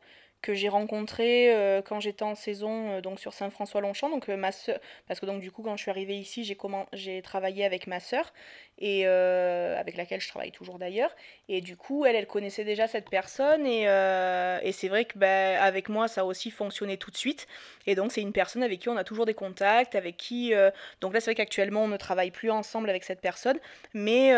[0.45, 4.51] que j'ai rencontré euh, quand j'étais en saison euh, donc sur Saint-François-Longchamp donc euh, ma
[4.51, 4.77] soeur,
[5.07, 7.87] parce que donc du coup quand je suis arrivée ici j'ai comment j'ai travaillé avec
[7.87, 8.31] ma sœur
[8.77, 11.15] et avec laquelle je travaille toujours d'ailleurs.
[11.47, 15.63] Et du coup elle elle connaissait déjà cette personne et, et c'est vrai que bah,
[15.63, 17.47] avec moi ça a aussi fonctionné tout de suite.
[17.87, 20.53] Et donc c'est une personne avec qui on a toujours des contacts avec qui
[20.99, 23.57] donc là c'est vrai qu'actuellement on ne travaille plus ensemble avec cette personne
[23.93, 24.35] mais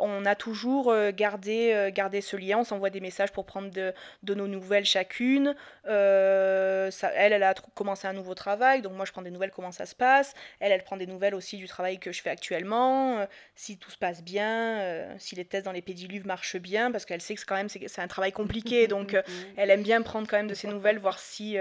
[0.00, 2.58] on a toujours gardé gardé ce lien.
[2.58, 5.37] On s'envoie des messages pour prendre de, de nos nouvelles chacune
[5.86, 9.50] euh, ça, elle, elle a commencé un nouveau travail, donc moi je prends des nouvelles
[9.50, 10.34] comment ça se passe.
[10.60, 13.90] Elle, elle prend des nouvelles aussi du travail que je fais actuellement, euh, si tout
[13.90, 17.34] se passe bien, euh, si les tests dans les pédiluves marchent bien, parce qu'elle sait
[17.34, 19.16] que c'est quand même c'est un travail compliqué, donc
[19.56, 21.56] elle aime bien prendre quand même de ses nouvelles, voir si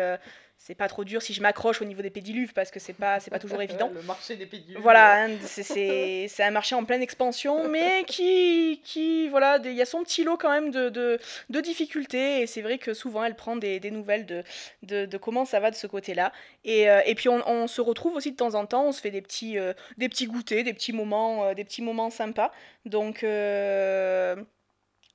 [0.67, 3.21] c'est pas trop dur si je m'accroche au niveau des pédiluves parce que c'est pas
[3.21, 3.89] c'est pas toujours évident.
[3.93, 4.81] Le marché des pédiluves.
[4.81, 9.85] Voilà, hein, c'est un marché en pleine expansion, mais qui qui voilà, il y a
[9.85, 13.35] son petit lot quand même de, de, de difficultés et c'est vrai que souvent elle
[13.35, 14.43] prend des, des nouvelles de,
[14.83, 16.33] de, de, comment ça va de ce côté-là.
[16.65, 18.99] Et, euh, et puis on, on, se retrouve aussi de temps en temps, on se
[18.99, 22.51] fait des petits euh, des petits goûters, des petits moments euh, des petits moments sympas.
[22.83, 23.23] Donc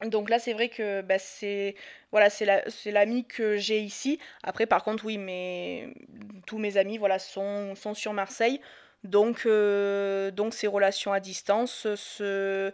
[0.04, 1.74] donc là, c'est vrai que bah, c'est
[2.10, 4.18] voilà, c'est l'ami que j'ai ici.
[4.42, 5.88] Après, par contre, oui, mais
[6.46, 8.60] tous mes amis voilà, sont, sont sur Marseille.
[9.04, 12.72] Donc, euh, donc ces relations à distance, ce,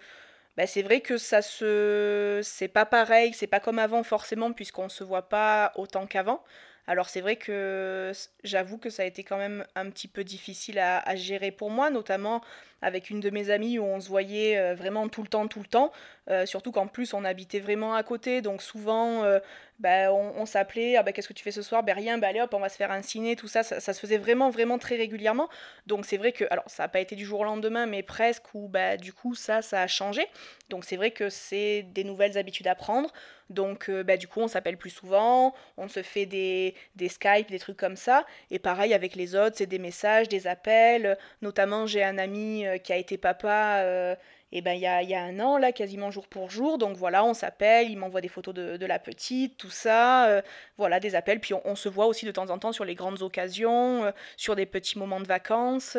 [0.56, 4.88] bah, c'est vrai que ça se c'est pas pareil, c'est pas comme avant forcément, puisqu'on
[4.88, 6.42] se voit pas autant qu'avant.
[6.88, 8.12] Alors c'est vrai que
[8.44, 11.90] j'avoue que ça a été quand même un petit peu difficile à, gérer pour moi,
[11.90, 12.42] notamment
[12.80, 15.58] avec une de mes amies où on se voyait euh, vraiment tout le temps, tout
[15.58, 15.92] le temps.
[16.30, 19.38] Euh, surtout qu'en plus on habitait vraiment à côté, donc souvent euh,
[19.78, 21.82] bah, on, s'appelait, ah, bah, qu'est-ce que tu fais ce soir?
[21.82, 24.00] Ben rien, bah, allez hop, on va se faire un ciné, tout ça, ça, se
[24.00, 25.48] faisait vraiment, vraiment très régulièrement.
[25.86, 28.54] Donc c'est vrai que, alors ça n'a pas été du jour au lendemain, mais presque,
[28.54, 30.26] où bah, du coup ça, ça a changé.
[30.68, 33.12] Donc c'est vrai que c'est des nouvelles habitudes à prendre.
[33.50, 37.58] Donc bah, du coup on s'appelle plus souvent, on se fait des, des Skype, des
[37.58, 38.26] trucs comme ça.
[38.50, 41.16] Et pareil avec les autres, c'est des messages, des appels.
[41.40, 44.14] Notamment j'ai un ami euh, qui a été papa euh,
[44.52, 47.34] et ben il y a, un an là quasiment jour pour jour donc voilà on
[47.34, 50.42] s'appelle il m'envoie des photos de, la petite tout ça euh,
[50.78, 53.22] voilà des appels puis on, se voit aussi de temps en temps sur les grandes
[53.22, 55.96] occasions sur des petits moments de vacances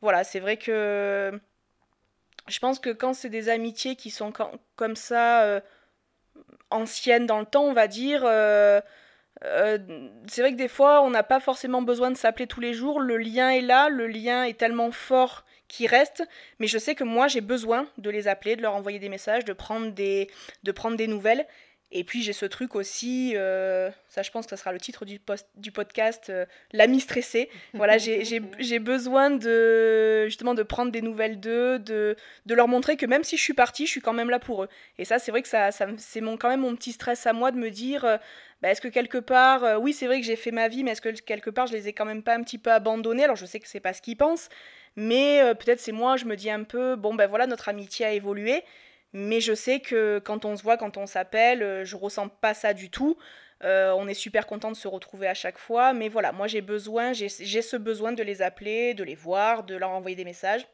[0.00, 1.38] voilà c'est vrai que
[2.48, 4.32] je pense que quand c'est des amitiés qui sont
[4.76, 5.62] comme ça
[6.70, 8.24] anciennes dans le temps on va dire
[9.42, 9.78] euh,
[10.26, 13.00] c'est vrai que des fois, on n'a pas forcément besoin de s'appeler tous les jours.
[13.00, 16.22] Le lien est là, le lien est tellement fort qu'il reste.
[16.58, 19.44] Mais je sais que moi, j'ai besoin de les appeler, de leur envoyer des messages,
[19.44, 20.28] de prendre des,
[20.62, 21.46] de prendre des nouvelles.
[21.96, 25.04] Et puis j'ai ce truc aussi, euh, ça je pense que ça sera le titre
[25.04, 27.48] du, post, du podcast, euh, l'ami stressé.
[27.72, 28.40] Voilà, j'ai
[28.80, 33.36] besoin de justement de prendre des nouvelles d'eux, de, de leur montrer que même si
[33.36, 34.68] je suis partie, je suis quand même là pour eux.
[34.98, 37.52] Et ça, c'est vrai que ça, ça c'est quand même mon petit stress à moi
[37.52, 38.18] de me dire,
[38.64, 40.92] bah, est-ce que quelque part, euh, oui, c'est vrai que j'ai fait ma vie, mais
[40.92, 43.24] est-ce que quelque part, je les ai quand même pas un petit peu abandonnés?
[43.24, 44.48] Alors, je sais que c'est pas ce qu'ils pensent,
[44.96, 48.06] mais euh, peut-être c'est moi, je me dis un peu, bon, ben voilà, notre amitié
[48.06, 48.62] a évolué,
[49.12, 52.74] Mais je sais que quand on se voit, quand on s'appelle, je ressens pas ça
[52.74, 53.16] du tout.
[53.62, 55.92] on est super content de se retrouver à chaque fois.
[55.94, 59.76] Mais voilà, moi j'ai besoin, j'ai ce besoin de les appeler, de les voir, de
[59.76, 60.66] leur envoyer des messages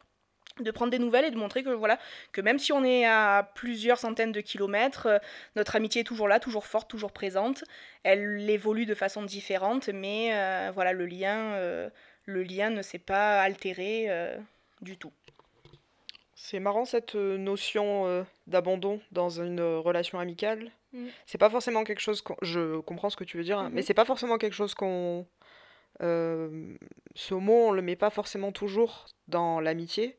[0.62, 1.98] de prendre des nouvelles et de montrer que voilà
[2.32, 5.18] que même si on est à plusieurs centaines de kilomètres, euh,
[5.56, 7.64] notre amitié est toujours là, toujours forte, toujours présente.
[8.02, 11.90] Elle évolue de façon différente, mais euh, voilà le lien, euh,
[12.30, 14.08] le lien ne s'est pas altéré
[14.80, 15.12] du tout.
[16.34, 20.70] C'est marrant cette notion d'abandon dans une relation amicale.
[20.92, 21.06] Mm.
[21.26, 22.36] C'est pas forcément quelque chose qu'on...
[22.42, 23.84] je comprends ce que tu veux dire, hein, mais mm-hmm.
[23.84, 25.26] c'est pas forcément quelque chose qu'on
[26.00, 30.16] ce mot, on le met pas forcément toujours dans l'amitié.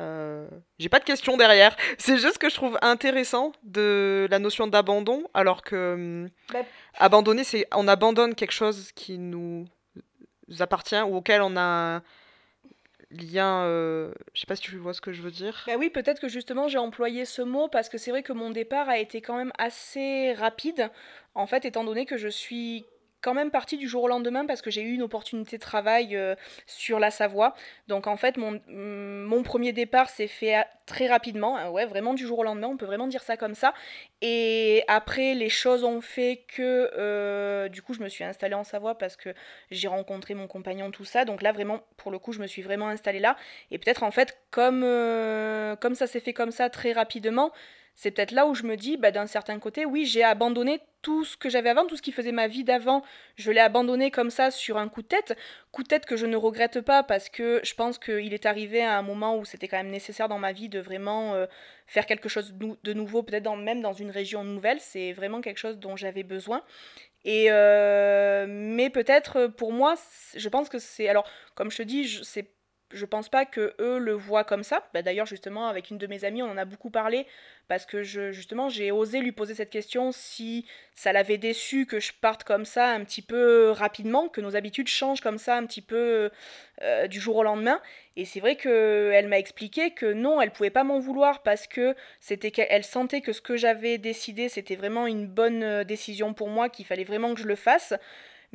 [0.00, 1.76] Euh, j'ai pas de questions derrière.
[1.98, 6.60] C'est juste que je trouve intéressant de la notion d'abandon, alors que hum, bah,
[6.98, 9.66] abandonner, c'est on abandonne quelque chose qui nous
[10.60, 12.02] appartient ou auquel on a un
[13.10, 13.62] lien.
[13.64, 15.64] Euh, je sais pas si tu vois ce que je veux dire.
[15.66, 18.50] Bah oui, peut-être que justement j'ai employé ce mot parce que c'est vrai que mon
[18.50, 20.90] départ a été quand même assez rapide.
[21.34, 22.86] En fait, étant donné que je suis
[23.24, 26.14] quand même partie du jour au lendemain parce que j'ai eu une opportunité de travail
[26.14, 26.34] euh,
[26.66, 27.54] sur la Savoie.
[27.88, 32.26] Donc en fait, mon, mm, premier départ s'est fait très rapidement, hein, ouais, vraiment du
[32.26, 33.72] jour au lendemain, on peut vraiment dire ça comme ça.
[34.20, 38.64] Et après, les choses ont fait que euh, du coup, je me suis installée en
[38.64, 39.30] Savoie parce que
[39.70, 41.24] j'ai rencontré mon compagnon, tout ça.
[41.24, 43.36] Donc là, vraiment, pour le coup, je me suis vraiment installée là.
[43.70, 47.52] Et peut-être en fait, comme, euh, comme ça s'est fait comme ça très rapidement,
[47.94, 51.24] c'est peut-être là où je me dis, bah, d'un certain côté, oui, j'ai abandonné tout
[51.24, 53.02] ce que j'avais avant, tout ce qui faisait ma vie d'avant,
[53.36, 55.36] je l'ai abandonné comme ça sur un coup de tête.
[55.70, 58.82] Coup de tête que je ne regrette pas parce que je pense qu'il est arrivé
[58.82, 61.46] à un moment où c'était quand même nécessaire dans ma vie de vraiment euh,
[61.86, 64.80] faire quelque chose de, nouveau, peut-être même dans une région nouvelle.
[64.80, 66.62] C'est vraiment quelque chose dont j'avais besoin.
[67.26, 69.94] Et euh, mais peut-être pour moi,
[70.34, 72.50] je pense que c'est alors comme je te dis, c'est
[72.94, 74.88] je pense pas que eux le voient comme ça.
[74.94, 77.26] Bah, d'ailleurs, justement, avec une de mes amies, on en a beaucoup parlé
[77.68, 82.12] parce que justement, j'ai osé lui poser cette question si ça l'avait déçu que je
[82.12, 85.80] parte comme ça un petit peu rapidement, que nos habitudes changent comme ça un petit
[85.82, 86.30] peu
[86.82, 87.80] euh, du jour au lendemain.
[88.16, 91.94] Et c'est vrai qu'elle m'a expliqué que non, elle pouvait pas m'en vouloir parce que
[92.20, 96.48] c'était qu'elle sentait que ce que j'avais décidé, c'était vraiment une bonne euh, décision pour
[96.48, 97.94] moi, qu'il fallait vraiment que je le fasse.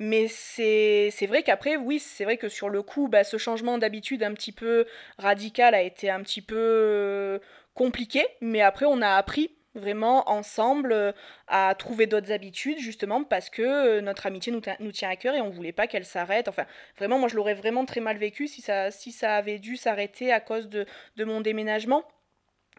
[0.02, 4.24] Mais c'est vrai qu'après, oui, c'est vrai que sur le coup, bah, ce changement d'habitude
[4.24, 4.86] un petit peu
[5.18, 7.40] radical a été un petit peu euh,
[7.74, 8.26] compliqué.
[8.40, 11.12] Mais après, on a appris vraiment ensemble euh,
[11.50, 15.36] à trouver d'autres habitudes justement parce que euh, notre amitié nous, nous, tient à cœur
[15.36, 16.48] et on voulait pas qu'elle s'arrête.
[16.48, 16.66] Enfin,
[16.98, 20.32] vraiment, moi je l'aurais vraiment très mal vécu si ça, si ça avait dû s'arrêter
[20.32, 20.86] à cause de,
[21.18, 22.06] de, mon déménagement.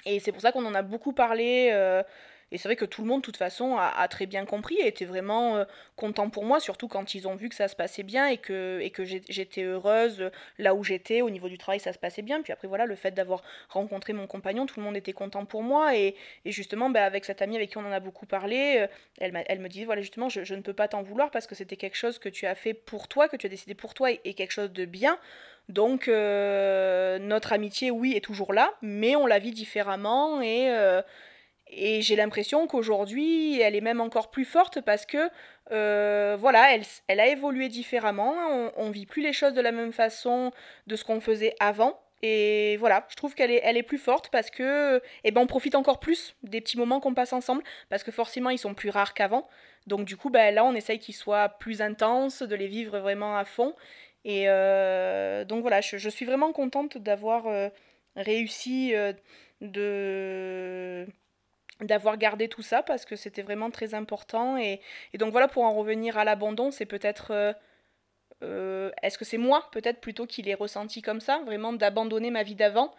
[0.06, 1.70] Et c'est pour ça qu'on en a beaucoup parlé.
[2.52, 4.86] Et c'est vrai que tout le monde, de toute façon, a, très bien compris et
[4.88, 5.64] était vraiment euh,
[5.96, 8.80] content pour moi, surtout quand ils ont vu que ça se passait bien et que,
[9.28, 12.42] j'étais heureuse euh, là où j'étais, au niveau du travail, ça se passait bien.
[12.42, 15.62] Puis après, voilà, le fait d'avoir rencontré mon compagnon, tout le monde était content pour
[15.62, 15.96] moi.
[15.96, 18.86] Et, et justement, bah, avec cette amie avec qui on en a beaucoup parlé, euh,
[19.20, 21.76] elle, elle me disait, voilà, justement, je, ne peux pas t'en vouloir parce que c'était
[21.76, 24.20] quelque chose que tu as fait pour toi, que tu as décidé pour toi et,
[24.24, 25.18] et quelque chose de bien.
[25.68, 30.68] Donc notre amitié, oui, est toujours là, mais on la vit différemment et,
[31.72, 35.30] et j'ai l'impression qu'aujourd'hui, elle est même encore plus forte parce que,
[35.70, 38.34] euh, voilà, elle, elle, a évolué différemment.
[38.76, 40.52] On, ne vit plus les choses de la même façon
[40.88, 42.00] de ce qu'on faisait avant.
[42.22, 45.46] Et voilà, je trouve qu'elle est, elle est plus forte parce que, eh ben, on
[45.46, 48.90] profite encore plus des petits moments qu'on passe ensemble parce que forcément, ils sont plus
[48.90, 49.48] rares qu'avant.
[49.86, 53.36] Donc du coup, ben, là, on essaye qu'ils soient plus intenses, de les vivre vraiment
[53.36, 53.76] à fond.
[54.24, 57.68] Et euh, donc voilà, je, suis vraiment contente d'avoir euh,
[58.16, 58.92] réussi
[59.60, 61.06] de
[61.84, 64.56] d'avoir gardé tout ça parce que c'était vraiment très important.
[64.56, 64.80] Et,
[65.14, 67.32] donc voilà, pour en revenir à l'abandon, c'est peut-être...
[67.32, 67.52] Euh,
[68.42, 72.42] euh, est-ce que c'est moi peut-être plutôt qui l'ai ressenti comme ça, vraiment d'abandonner ma
[72.42, 72.94] vie d'avant,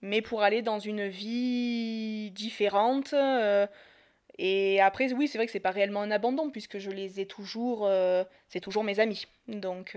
[0.00, 3.66] mais pour aller dans une vie différente euh,
[4.38, 7.26] Et après, oui, c'est vrai que c'est pas réellement un abandon puisque je les ai
[7.26, 7.90] toujours...
[8.48, 9.26] c'est toujours mes amis.
[9.48, 9.96] Donc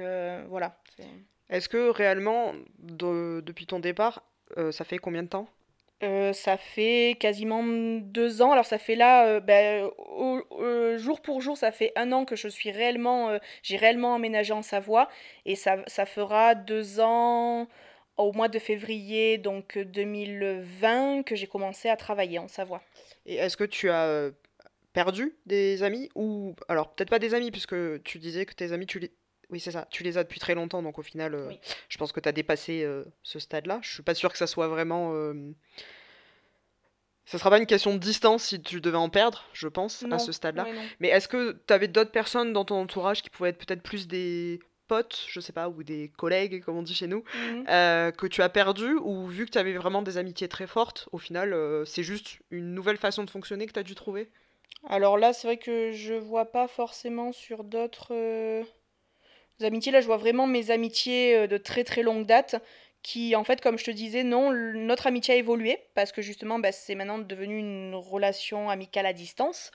[0.50, 0.78] voilà.
[1.50, 4.24] Est-ce que réellement, depuis ton départ,
[4.72, 5.48] ça fait combien de temps
[6.02, 8.52] euh, ça fait quasiment deux ans.
[8.54, 9.90] Alors ça fait là, euh, ben,
[10.98, 14.54] jour pour jour, ça fait un an que je suis réellement, euh, j'ai réellement emménagé
[14.54, 15.10] en Savoie.
[15.46, 17.68] Et ça, ça fera deux ans
[18.18, 22.82] au mois de février donc 2020 que j'ai commencé à travailler en Savoie.
[23.26, 24.32] Et est-ce que tu as
[24.94, 28.88] perdu des amis ou alors peut-être pas des amis puisque tu disais que tes amis
[28.88, 29.12] tu les
[29.50, 29.88] oui, c'est ça.
[29.90, 31.52] Tu les as depuis très longtemps, donc au final, euh,
[31.90, 33.80] je pense que tu as dépassé euh, ce stade-là.
[33.82, 35.12] Je suis pas sûr que ça soit vraiment.
[35.14, 35.34] Euh...
[37.26, 40.18] Ça sera pas une question de distance si tu devais en perdre, je pense, à
[40.18, 40.66] ce stade-là.
[41.00, 44.08] Mais est-ce que tu avais d'autres personnes dans ton entourage qui pouvaient être peut-être plus
[44.08, 47.66] des potes, je sais pas, ou des collègues, comme on dit chez nous, Mhm.
[47.70, 51.08] euh, que tu as perdu ou vu que tu avais vraiment des amitiés très fortes,
[51.12, 54.32] au final, euh, c'est juste une nouvelle façon de fonctionner que tu as dû trouver?
[54.88, 58.64] Alors là, c'est vrai que je vois pas forcément sur d'autres
[59.66, 59.92] amitiés.
[59.92, 62.56] Là, je vois vraiment mes amitiés euh, de très très longue date
[63.04, 66.60] qui, en fait, comme je te disais, non, notre amitié a évolué parce que justement,
[66.60, 69.72] bah, c'est maintenant devenu une relation amicale à distance.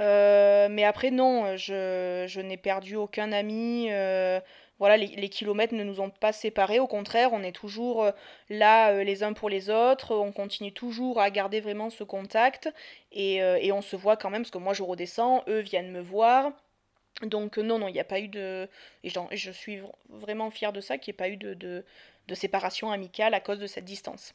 [0.00, 3.88] Euh, mais après, non, je, je n'ai perdu aucun ami.
[3.90, 4.40] euh,
[4.78, 6.80] voilà, les, les kilomètres ne nous ont pas séparés.
[6.80, 8.10] Au contraire, on est toujours
[8.50, 10.14] là les uns pour les autres.
[10.16, 12.68] On continue toujours à garder vraiment ce contact.
[13.12, 16.00] Et, et on se voit quand même, parce que moi je redescends, eux viennent me
[16.00, 16.52] voir.
[17.22, 18.68] Donc euh, non, non, il n'y a pas eu de...
[19.02, 21.84] Et je suis vr- vraiment fière de ça, qu'il n'y ait pas eu de, de,
[22.28, 24.34] de séparation amicale à cause de cette distance.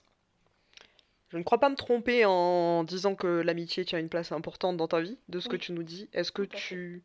[1.29, 4.87] Je ne crois pas me tromper en disant que l'amitié tient une place importante dans
[4.87, 6.07] ta vie, de ce que tu nous dis.
[6.13, 7.03] Est-ce que tout tu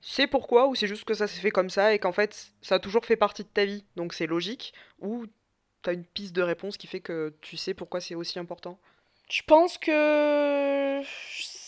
[0.00, 2.76] sais pourquoi ou c'est juste que ça s'est fait comme ça et qu'en fait ça
[2.76, 5.26] a toujours fait partie de ta vie, donc c'est logique ou
[5.82, 8.78] t'as une piste de réponse qui fait que tu sais pourquoi c'est aussi important?
[9.28, 11.02] Je pense que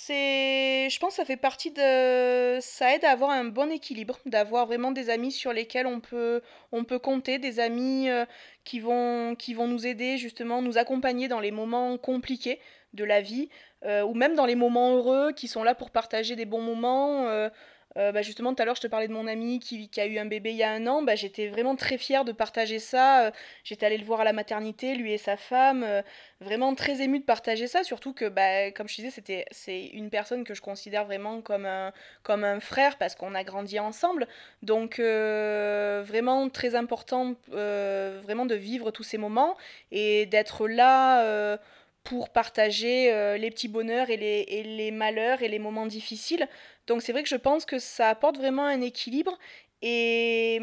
[0.07, 4.19] c'est, je pense que ça fait partie de, ça aide à avoir un bon équilibre,
[4.25, 6.41] d'avoir vraiment des amis sur lesquels on peut,
[6.73, 8.25] on peut compter, des amis euh,
[8.65, 12.61] qui vont, qui vont nous aider justement, nous accompagner dans les moments compliqués
[12.95, 13.51] de la vie,
[13.85, 17.29] euh, ou même dans les moments heureux, qui sont là pour partager des bons moments.
[17.29, 17.51] euh,
[17.97, 20.19] euh, bah justement, tout à l'heure, je te parlais de mon ami qui, a eu
[20.19, 21.03] un bébé il y a un an.
[21.03, 23.27] Bah, j'étais vraiment très fière de partager ça.
[23.27, 23.31] euh,
[23.65, 25.83] J'étais allée le voir à la maternité, lui et sa femme.
[25.83, 26.03] euh,
[26.41, 30.09] vraiment très émue de partager ça, surtout que, bah, comme je disais, c'était, c'est une
[30.09, 34.27] personne que je considère vraiment comme un, comme un frère parce qu'on a grandi ensemble.
[34.63, 39.57] Donc, vraiment très important vraiment de vivre tous ces moments
[39.93, 41.59] et d'être là
[42.03, 46.49] pour partager euh, les petits bonheurs et les, et les malheurs et les moments difficiles.
[46.87, 49.39] Donc, c'est vrai que je pense que ça apporte vraiment un équilibre
[49.83, 50.61] et,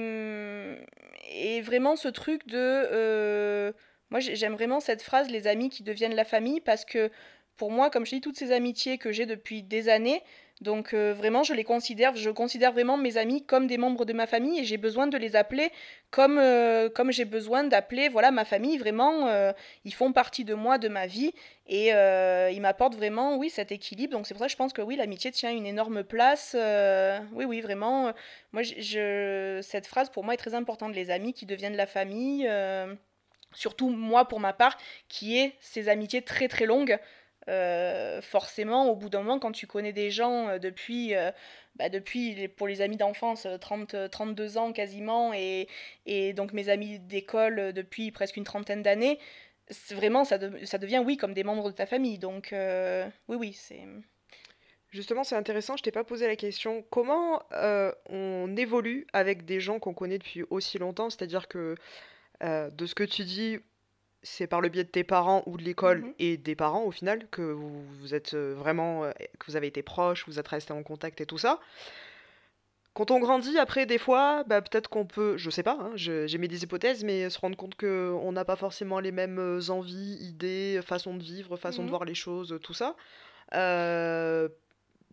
[1.31, 2.57] et vraiment ce truc de...
[2.57, 3.71] euh,
[4.09, 7.11] moi, j'ai- j'aime vraiment cette phrase, les amis qui deviennent la famille, parce que
[7.55, 10.21] pour moi, comme je dis, toutes ces amitiés que j'ai depuis des années,
[10.61, 14.13] donc euh, vraiment, je les considère, je considère vraiment mes amis comme des membres de
[14.13, 15.71] ma famille et j'ai besoin de les appeler
[16.09, 18.77] comme, euh, comme j'ai besoin d'appeler, voilà, ma famille.
[18.77, 19.51] Vraiment, euh,
[19.85, 21.31] ils font partie de moi, de ma vie
[21.67, 24.13] et ils m'apportent vraiment, oui, cet équilibre.
[24.13, 26.55] Donc c'est pour ça que je pense que oui, l'amitié tient une énorme place.
[27.33, 28.13] oui, oui, vraiment.
[28.51, 30.95] moi, je, cette phrase pour moi est très importante.
[30.95, 32.49] Les amis qui deviennent la famille.
[33.53, 34.75] surtout moi pour ma part,
[35.07, 36.97] qui est ces amitiés très très longues.
[37.49, 41.31] Euh, forcément, au bout d'un moment, quand tu connais des gens euh, depuis, euh,
[41.75, 45.69] bah, depuis pour les amis d'enfance, euh, 30, euh, 32 ans quasiment, et,
[46.05, 49.17] et donc mes amis d'école depuis presque une trentaine d'années,
[49.91, 52.17] vraiment, ça, ça devient, oui, comme des membres de ta famille.
[52.17, 53.83] Donc, oui, oui, c'est...
[54.89, 56.85] Justement, c'est intéressant, je t'ai pas posé la question.
[56.89, 57.43] Comment
[58.09, 61.09] on évolue avec des gens qu'on connaît depuis aussi longtemps?
[61.09, 61.75] C'est-à-dire que
[62.41, 63.59] de ce que tu dis,
[64.29, 66.13] c'est par le biais de tes parents ou de l'école Mhm.
[66.19, 69.67] et des parents au final que vous, vous êtes euh, vraiment, euh, que vous avez
[69.67, 71.59] été proches, vous êtes restés en contact et tout ça.
[72.93, 76.37] Quand on grandit, après, des fois, bah, peut-être qu'on peut, je sais pas, hein, j'ai
[76.39, 79.69] mis des hypothèses, mais se rendre compte que on n'a pas forcément les mêmes euh,
[79.69, 81.89] envies, idées, façons de vivre, façons de Mhm.
[81.91, 82.95] voir les choses, tout ça.
[83.53, 84.49] Euh,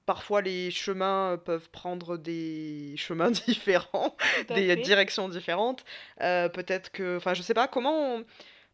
[0.06, 4.16] parfois, les chemins peuvent prendre des chemins différents,
[4.48, 4.76] des fait.
[4.76, 5.84] directions différentes.
[6.22, 8.16] Euh, peut-être que, enfin, je sais pas comment.
[8.16, 8.24] on-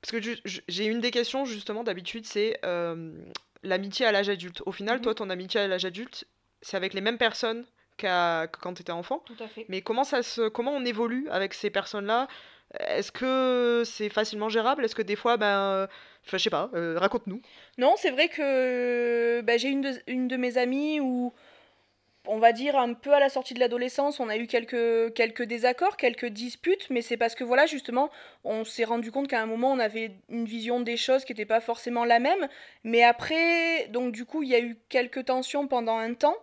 [0.03, 0.21] Parce que
[0.69, 3.13] j'ai une des questions justement d'habitude, c'est euh,
[3.63, 4.63] l'amitié à l'âge adulte.
[4.67, 5.17] Au final, toi, Mhm.
[5.17, 6.27] ton amitié à l'âge adulte,
[6.63, 7.65] c'est avec les mêmes personnes
[7.99, 9.23] qu'à- que quand tu étais enfant?
[9.27, 9.67] Tout à fait.
[9.69, 12.29] Mais comment ça se, comment on évolue avec ces personnes-là?
[12.79, 14.85] Est-ce que c'est facilement gérable?
[14.85, 15.87] Est-ce que des fois, ben, euh,
[16.25, 17.43] enfin, je sais pas, euh, raconte-nous.
[17.79, 21.35] Non, c'est vrai que bah, j'ai une de, une de mes amies où,
[22.27, 25.43] on va dire, un peu à la sortie de l'adolescence, on a eu quelques, quelques
[25.43, 28.11] désaccords, quelques disputes, mais c'est parce que, voilà, justement,
[28.45, 31.47] on s'est rendu compte qu'à un moment, on avait une vision des choses qui n'était
[31.47, 32.49] pas forcément la même.
[32.85, 36.37] Mais après, donc, du coup, il y a eu quelques tensions pendant un temps.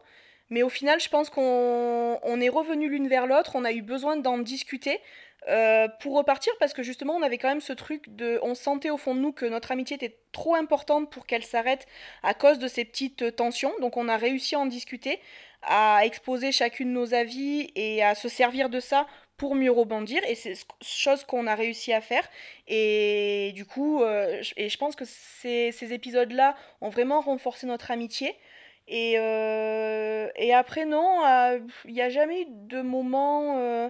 [0.50, 3.82] Mais au final, je pense qu'on on est revenu l'une vers l'autre, on a eu
[3.82, 5.02] besoin d'en discuter
[5.50, 8.90] euh, pour repartir parce que justement on avait quand même ce truc de on sentait
[8.90, 11.86] au fond de nous que notre amitié était trop importante pour qu'elle s'arrête
[12.24, 15.22] à cause de ces petites tensions donc on a réussi à en discuter
[15.68, 20.22] à exposer chacune nos avis et à se servir de ça pour mieux rebondir.
[20.28, 22.28] Et c'est ce- chose qu'on a réussi à faire.
[22.68, 27.92] Et du coup euh, et je pense que ces, épisodes là ont vraiment renforcé notre
[27.92, 28.36] amitié.
[28.88, 33.90] Et, euh, et après non euh, il n'y a jamais eu de moment euh,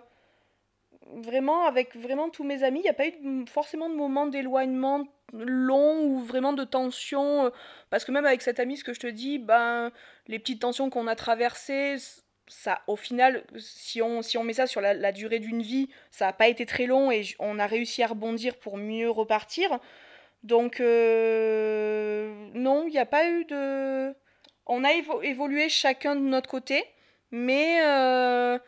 [1.15, 5.05] vraiment, avec vraiment tous mes amis, il n'y a pas eu forcément de moment d'éloignement
[5.33, 7.45] long ou vraiment de tension.
[7.45, 7.49] euh,
[7.89, 9.91] Parce que même avec cette amie, ce que je te dis, ben,
[10.27, 11.97] les petites tensions qu'on a traversées,
[12.47, 16.27] ça, au final, si on, si on met ça sur la, durée d'une vie, ça
[16.27, 19.79] n'a pas été très long et on a réussi à rebondir pour mieux repartir.
[20.43, 24.15] Donc, euh, non, il n'y a pas eu de.
[24.65, 24.91] On a
[25.23, 26.83] évolué chacun de notre côté,
[27.31, 28.59] mais euh,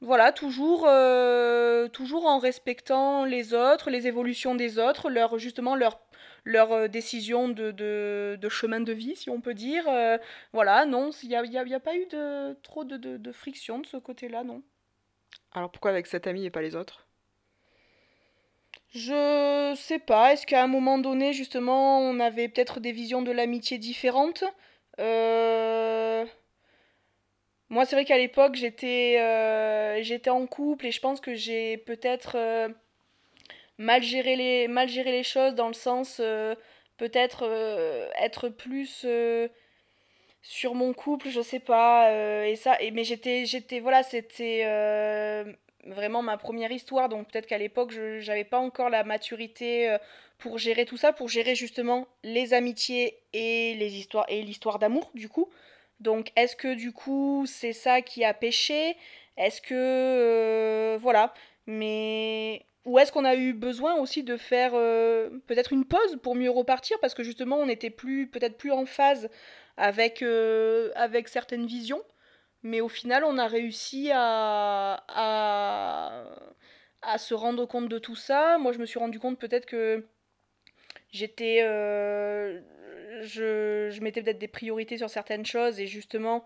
[0.00, 6.00] voilà, toujours, euh, toujours en respectant les autres, les évolutions des autres, leur, justement leur
[6.46, 9.86] leur euh, décision de, de, chemin de vie, si on peut dire.
[9.88, 10.16] Euh,
[10.52, 13.86] voilà, non, il n'y a, y a, pas eu de, trop de, de friction de
[13.86, 14.62] ce côté-là, non.
[15.52, 17.06] Alors pourquoi avec cet ami et pas les autres?
[18.90, 23.32] Je sais pas, est-ce qu'à un moment donné, justement, on avait peut-être des visions de
[23.32, 24.44] l'amitié différentes?
[25.00, 26.24] Euh,
[27.68, 29.18] Moi, c'est vrai qu'à l'époque, j'étais
[30.02, 32.36] j'étais en couple et je pense que j'ai peut-être
[33.78, 36.54] les, mal gérer les choses dans le sens euh,
[36.96, 39.48] peut-être euh, être plus euh,
[40.42, 42.10] sur mon couple, je sais pas.
[42.46, 44.64] et ça, et, mais j'étais, j'étais, voilà, c'était
[45.84, 49.96] vraiment ma première histoire, donc peut-être qu'à l'époque, je n'avais pas encore la maturité
[50.38, 55.10] pour gérer tout ça, pour gérer justement les amitiés et les histoires et l'histoire d'amour
[55.14, 55.48] du coup.
[56.00, 58.96] Donc est-ce que du coup c'est ça qui a péché
[59.36, 61.32] Est-ce que voilà.
[61.66, 66.36] Mais ou est-ce qu'on a eu besoin aussi de faire euh, peut-être une pause pour
[66.36, 66.98] mieux repartir?
[67.00, 69.28] Parce que justement on n'était plus peut-être plus en phase
[69.76, 72.02] avec, euh, avec certaines visions.
[72.62, 75.04] Mais au final on a réussi à,
[77.02, 78.58] à, se rendre compte de tout ça.
[78.58, 80.06] Moi je me suis rendu compte peut-être que
[81.10, 82.60] j'étais euh,
[83.22, 86.44] je, je mettais peut-être des priorités sur certaines choses et justement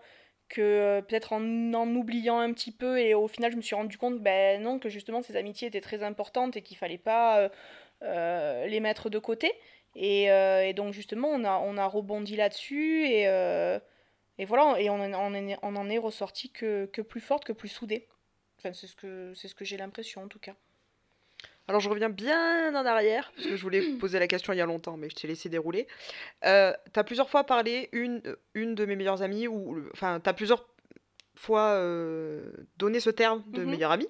[0.49, 3.75] que euh, peut-être en en oubliant un petit peu et au final je me suis
[3.75, 7.39] rendu compte ben non que justement ces amitiés étaient très importantes et qu'il fallait pas
[7.39, 7.49] euh,
[8.03, 9.51] euh, les mettre de côté.
[9.95, 13.23] Et, et, donc justement on a, on a rebondi là-dessus et,
[14.37, 18.07] et voilà et on, on, en est ressorti que, que plus forte que plus soudée.
[18.57, 20.55] Enfin c'est ce que c'est ce que j'ai l'impression en tout cas
[21.67, 24.61] alors je reviens bien en arrière, parce que je voulais poser la question il y
[24.61, 25.87] a longtemps, mais je t'ai laissé dérouler.
[26.45, 30.19] Euh, tu as plusieurs fois parlé, une, euh, une de mes meilleures amies, ou enfin,
[30.19, 30.67] tu as plusieurs
[31.35, 33.69] fois euh, donné ce terme de mhm.
[33.69, 34.09] meilleure amie.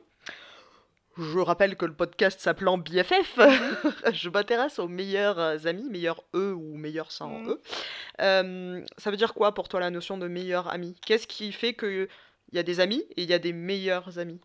[1.17, 3.93] Je rappelle que le podcast s'appelant BFF, mhm.
[4.13, 7.49] je m'intéresse aux meilleurs amis, meilleurs eux ou meilleurs sans mhm.
[7.49, 8.85] eux.
[8.97, 12.07] ça veut dire quoi pour toi la notion de meilleur ami Qu'est-ce qui fait qu'il
[12.53, 14.41] y a des amis et il y a des meilleurs amis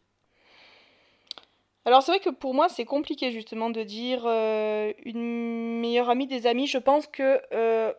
[1.87, 6.27] alors c'est vrai que pour moi c'est compliqué justement de dire euh, une meilleure amie
[6.27, 6.67] des amis.
[6.67, 7.93] Je pense que euh,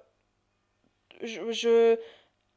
[1.21, 1.97] je,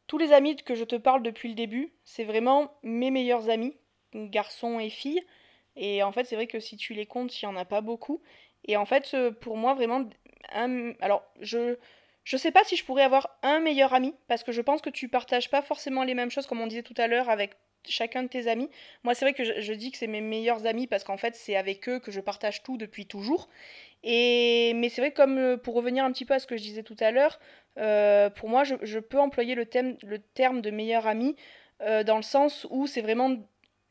[0.08, 3.76] tous les amis que je te parle depuis le début, c'est vraiment mes meilleurs amis,
[4.12, 5.22] garçons et filles.
[5.76, 7.80] Et en fait c'est vrai que si tu les comptes, il n'y en a pas
[7.80, 8.20] beaucoup.
[8.64, 10.04] Et en fait euh, pour moi vraiment,
[11.00, 11.76] alors je
[12.24, 14.90] je sais pas si je pourrais avoir un meilleur ami parce que je pense que
[14.90, 17.56] tu partages pas forcément les mêmes choses comme on disait tout à l'heure avec
[17.88, 18.68] chacun de tes amis.
[19.04, 21.56] Moi, c'est vrai que je, dis que c'est mes meilleurs amis parce qu'en fait, c'est
[21.56, 23.48] avec eux que je partage tout depuis toujours.
[24.02, 26.62] Et mais c'est vrai comme euh, pour revenir un petit peu à ce que je
[26.62, 27.38] disais tout à l'heure,
[27.78, 31.36] euh, pour moi, je, peux employer le, thème, le terme de meilleur ami
[31.82, 33.36] euh, dans le sens où c'est vraiment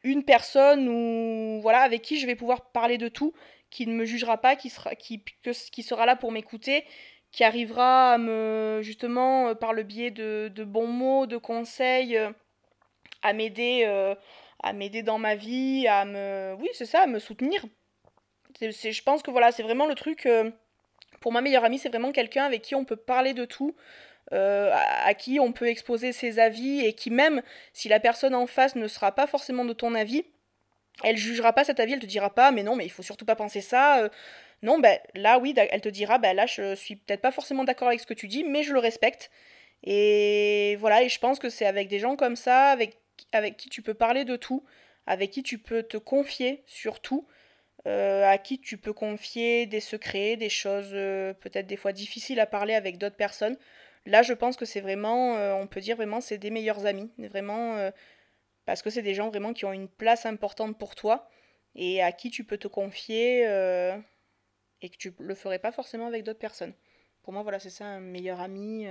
[0.03, 3.33] une personne ou voilà avec qui je vais pouvoir parler de tout,
[3.69, 5.23] qui ne me jugera pas, qui sera qui,
[5.71, 6.85] qui sera là pour m'écouter
[7.31, 12.17] qui arrivera à me justement par le biais de, de bons mots, de conseils,
[13.21, 14.15] à m'aider euh,
[14.61, 17.63] à m'aider dans ma vie, à me oui, c'est ça, à me soutenir.
[18.59, 20.51] C'est, je pense que voilà, c'est vraiment le truc euh,
[21.21, 23.75] pour ma meilleure amie, c'est vraiment quelqu'un avec qui on peut parler de tout.
[24.31, 27.41] Euh, à, qui on peut exposer ses avis et qui même
[27.73, 30.23] si la personne en face ne sera pas forcément de ton avis,
[31.03, 33.25] elle jugera pas cet avis, elle te dira pas mais non mais il faut surtout
[33.25, 34.07] pas penser ça.
[34.61, 37.87] non ben là oui, elle te dira ben là je suis peut-être pas forcément d'accord
[37.87, 39.31] avec ce que tu dis mais je le respecte.
[39.83, 42.97] Et voilà, et je pense que c'est avec des gens comme ça, avec
[43.31, 44.65] avec qui tu peux parler de tout,
[45.05, 47.27] avec qui tu peux te confier sur tout,
[47.87, 52.39] euh, à qui tu peux confier des secrets, des choses euh, peut-être des fois difficiles
[52.39, 53.57] à parler avec d'autres personnes.
[54.05, 57.11] Là, je pense que c'est vraiment, euh, on peut dire vraiment, c'est des meilleurs amis,
[57.17, 57.91] vraiment,
[58.65, 61.29] parce que c'est des gens vraiment qui ont une place importante pour toi
[61.75, 63.43] et à qui tu peux te confier
[64.81, 66.73] et que tu le ferais pas forcément avec d'autres personnes.
[67.23, 68.87] Pour moi, voilà, c'est ça, un meilleur ami.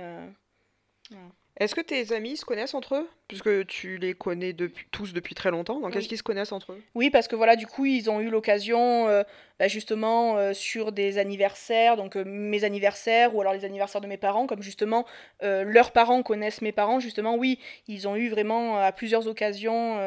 [1.59, 3.09] Est-ce que tes amis se connaissent entre eux?
[3.27, 6.71] Puisque tu les connais depuis, tous depuis très longtemps, donc est-ce qu'ils se connaissent entre
[6.71, 6.81] eux?
[6.95, 9.23] Oui, parce que voilà, du coup, ils ont eu l'occasion, euh,
[9.59, 14.07] bah, justement, euh, sur des anniversaires, donc euh, mes anniversaires ou alors les anniversaires de
[14.07, 15.05] mes parents, comme justement
[15.41, 19.97] leurs parents connaissent mes parents, justement, oui, ils ont eu vraiment à plusieurs occasions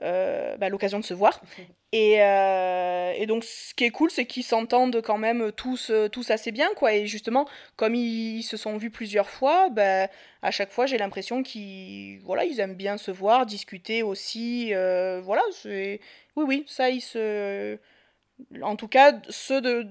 [0.00, 1.40] bah, l'occasion de se voir.
[1.96, 6.50] Et, et, donc, ce qui est cool, c'est qu'ils s'entendent quand même tous, tous assez
[6.50, 6.92] bien, quoi.
[6.92, 10.08] Et justement, comme ils se sont vus plusieurs fois, bah,
[10.42, 14.72] à chaque fois, j'ai l'impression qu'ils voilà, voilà, ils aiment bien se voir, discuter aussi.
[15.22, 16.00] voilà, oui,
[16.36, 17.78] oui, ça, ils se
[18.62, 19.86] en tout cas, ceux de,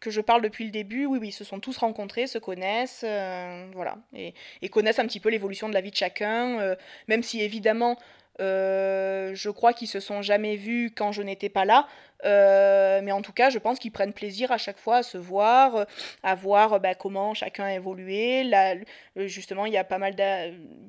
[0.00, 3.66] que je parle depuis le début, oui, oui, se sont tous rencontrés, se connaissent, euh,
[3.72, 4.34] voilà, et,
[4.70, 6.76] connaissent un petit peu l'évolution de la vie de chacun, euh,
[7.08, 7.96] même si évidemment,
[8.40, 11.86] euh, je crois qu'ils se sont jamais vus quand je n'étais pas là,
[12.24, 15.86] mais en tout cas, je pense qu'ils prennent plaisir à chaque fois à se voir,
[16.22, 18.44] à voir bah, comment chacun a évolué.
[18.44, 18.76] Là,
[19.16, 20.16] justement, il y a pas mal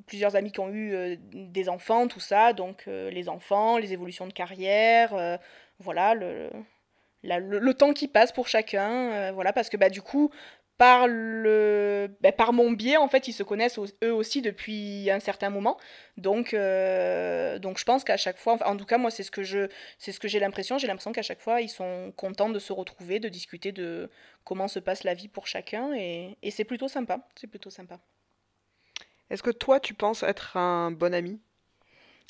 [0.06, 4.32] plusieurs amis qui ont eu des enfants, tout ça, donc les enfants, les évolutions de
[4.32, 5.38] carrière
[5.78, 6.50] voilà, le,
[7.22, 10.30] le, temps qui passe pour chacun, euh, voilà, parce que bah, du coup,
[10.78, 15.20] par, le, bah, par mon biais, en fait, ils se connaissent eux aussi depuis un
[15.20, 15.78] certain moment.
[16.16, 19.42] Donc, euh, donc je pense qu'à chaque fois, en tout cas, moi, c'est ce que
[19.42, 19.68] je,
[19.98, 20.78] c'est ce que j'ai l'impression.
[20.78, 24.10] J'ai l'impression qu'à chaque fois, ils sont contents de se retrouver, de discuter de
[24.44, 27.20] comment se passe la vie pour chacun, et, et c'est plutôt sympa.
[27.34, 27.98] C'est plutôt sympa.
[29.30, 31.40] Est-ce que toi, tu penses être un bon ami?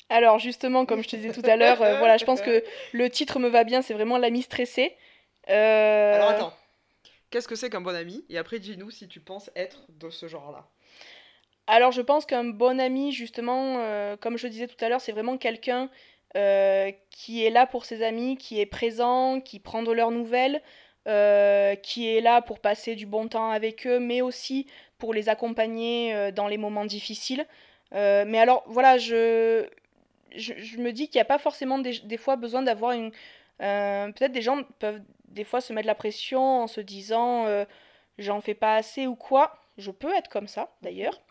[0.09, 3.09] Alors justement, comme je te disais tout à l'heure, euh, voilà, je pense que le
[3.09, 4.95] titre me va bien, c'est vraiment l'ami stressé.
[5.49, 6.53] Euh, Alors attends,
[7.29, 8.23] qu'est-ce que c'est qu'un bon ami?
[8.29, 10.65] Et après, dis-nous si tu penses être de ce genre-là.
[11.67, 15.11] Alors je pense qu'un bon ami, justement, euh, comme je disais tout à l'heure, c'est
[15.11, 15.89] vraiment quelqu'un
[17.09, 20.61] qui est là pour ses amis, qui est présent, qui prend de leurs nouvelles,
[21.81, 24.67] qui est là pour passer du bon temps avec eux, mais aussi
[24.99, 27.43] pour les accompagner dans les moments difficiles.
[27.91, 29.67] mais alors voilà, je,
[30.35, 33.11] je, me dis qu'il n'y a pas forcément des, fois besoin d'avoir une...
[33.61, 37.65] Euh, peut-être des gens peuvent des fois se mettre la pression en se disant euh,
[38.19, 39.59] j'en fais pas assez ou quoi.
[39.77, 41.21] Je peux être comme ça d'ailleurs.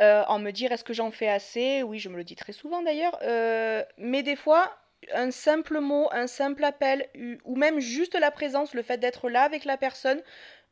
[0.00, 1.82] Euh, en me dire est-ce que j'en fais assez?
[1.82, 3.18] Oui, je me le dis très souvent d'ailleurs.
[3.98, 4.76] mais des fois,
[5.12, 7.08] un simple mot, un simple appel,
[7.44, 10.20] ou même juste la présence, le fait d'être là avec la personne,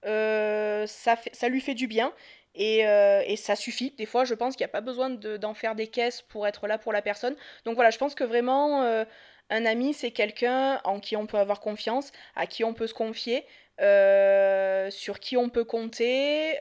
[0.05, 2.12] ça, fait, ça lui fait du bien.
[2.59, 3.93] Euh, et, ça suffit.
[3.93, 6.67] Des fois, je pense qu'il n'y a pas besoin d'en faire des caisses pour être
[6.67, 7.35] là pour la personne.
[7.65, 9.05] Donc voilà, je pense que vraiment, euh,
[9.51, 12.95] un ami, c'est quelqu'un en qui on peut avoir confiance, à qui on peut se
[12.95, 13.45] confier,
[13.81, 16.57] euh, sur qui on peut compter,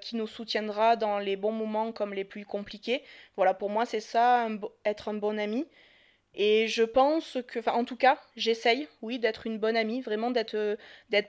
[0.00, 3.02] qui nous soutiendra dans les bons moments comme les plus compliqués.
[3.36, 4.48] Voilà, pour moi, c'est ça,
[4.84, 5.66] être un bon ami.
[6.34, 10.30] Et je pense que, enfin, en tout cas, j'essaye, oui, d'être une bonne amie, vraiment
[10.30, 10.76] d'être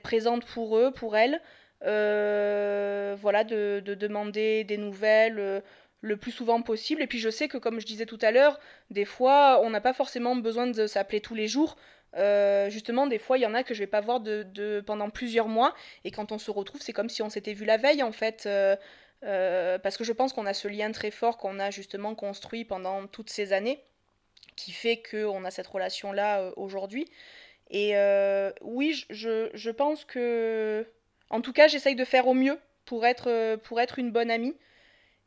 [0.02, 1.40] présente pour eux, pour elles.
[1.84, 5.60] Euh, voilà, de, demander des nouvelles euh,
[6.00, 7.02] le plus souvent possible.
[7.02, 8.58] Et puis je sais que, comme je disais tout à l'heure,
[8.90, 11.76] des fois, on n'a pas forcément besoin de s'appeler tous les jours.
[12.16, 15.10] Euh, justement, des fois, il y en a que je vais pas voir de, pendant
[15.10, 15.74] plusieurs mois.
[16.04, 18.48] Et quand on se retrouve, c'est comme si on s'était vu la veille, en fait.
[19.22, 23.06] parce que je pense qu'on a ce lien très fort qu'on a justement construit pendant
[23.06, 23.80] toutes ces années,
[24.56, 27.08] qui fait qu'on a cette relation-là aujourd'hui.
[27.70, 27.94] Et
[28.62, 30.86] oui, je, je pense que
[31.30, 34.30] en tout cas, j'essaye de faire au mieux pour être, euh, pour être une bonne
[34.30, 34.56] amie.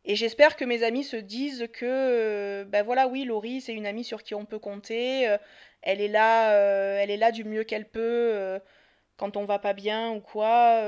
[0.04, 4.04] Et j'espère que mes amis se disent que, ben voilà, oui, Laurie, c'est une amie
[4.04, 5.30] sur qui on peut compter.
[5.30, 5.38] Euh,
[5.84, 6.54] elle est là,
[7.00, 8.60] elle est là du mieux qu'elle peut
[9.18, 10.82] quand on va pas bien ou quoi.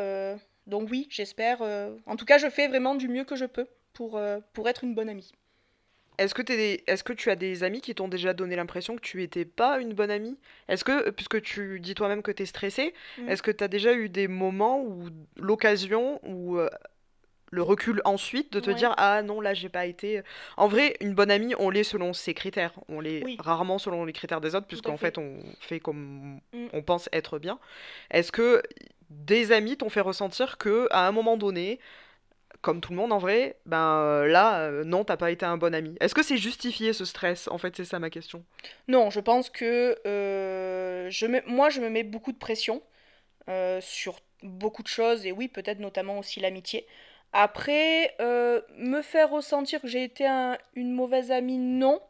[0.67, 1.61] donc oui, j'espère.
[1.61, 4.19] en tout cas, je fais vraiment du mieux que je peux pour,
[4.53, 5.31] pour être une bonne amie.
[6.17, 9.17] Est-ce que, Est-ce que tu as des amis qui t'ont déjà donné l'impression que tu
[9.17, 10.37] n'étais pas une bonne amie?
[10.67, 13.29] Est-ce que, puisque tu dis toi-même que tu es stressée, mm.
[13.29, 16.69] est-ce que tu as déjà eu des moments où l'occasion ou euh,
[17.53, 20.21] le recul ensuite de te dire ah non là j'ai pas été
[20.57, 24.13] en vrai une bonne amie on l'est selon ses critères on l'est rarement selon les
[24.13, 25.19] critères des autres puisqu'en fait.
[25.19, 26.67] on fait comme mm.
[26.73, 27.59] on pense être bien
[28.09, 28.63] est-ce que
[29.11, 31.79] des amis t'ont fait ressentir que à un moment donné
[32.63, 35.57] comme tout le monde en vrai, ben euh, là, euh, non, t'as pas été un
[35.57, 35.95] bon ami.
[35.99, 37.49] Est-ce que c'est justifié ce stress?
[37.49, 38.43] En fait, c'est ça ma question.
[38.87, 42.81] Non, je pense que euh, je moi, je me mets beaucoup de pression
[43.81, 46.87] sur beaucoup de choses, et oui, peut-être notamment aussi l'amitié.
[47.33, 50.25] Après, me faire ressentir que j'ai été
[50.75, 52.01] une mauvaise amie, non.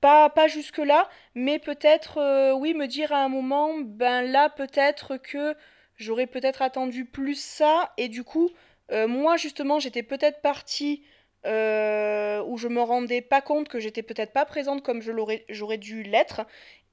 [0.00, 5.54] Pas, pas jusque-là, mais peut-être, oui, me dire à un moment, ben là, peut-être que
[5.96, 8.48] j'aurais peut-être attendu plus ça, et du coup,
[8.92, 11.02] euh, moi, justement, j'étais peut-être partie
[11.46, 16.02] euh, où je me rendais pas compte que j'étais peut-être pas présente comme j'aurais dû
[16.02, 16.42] l'être.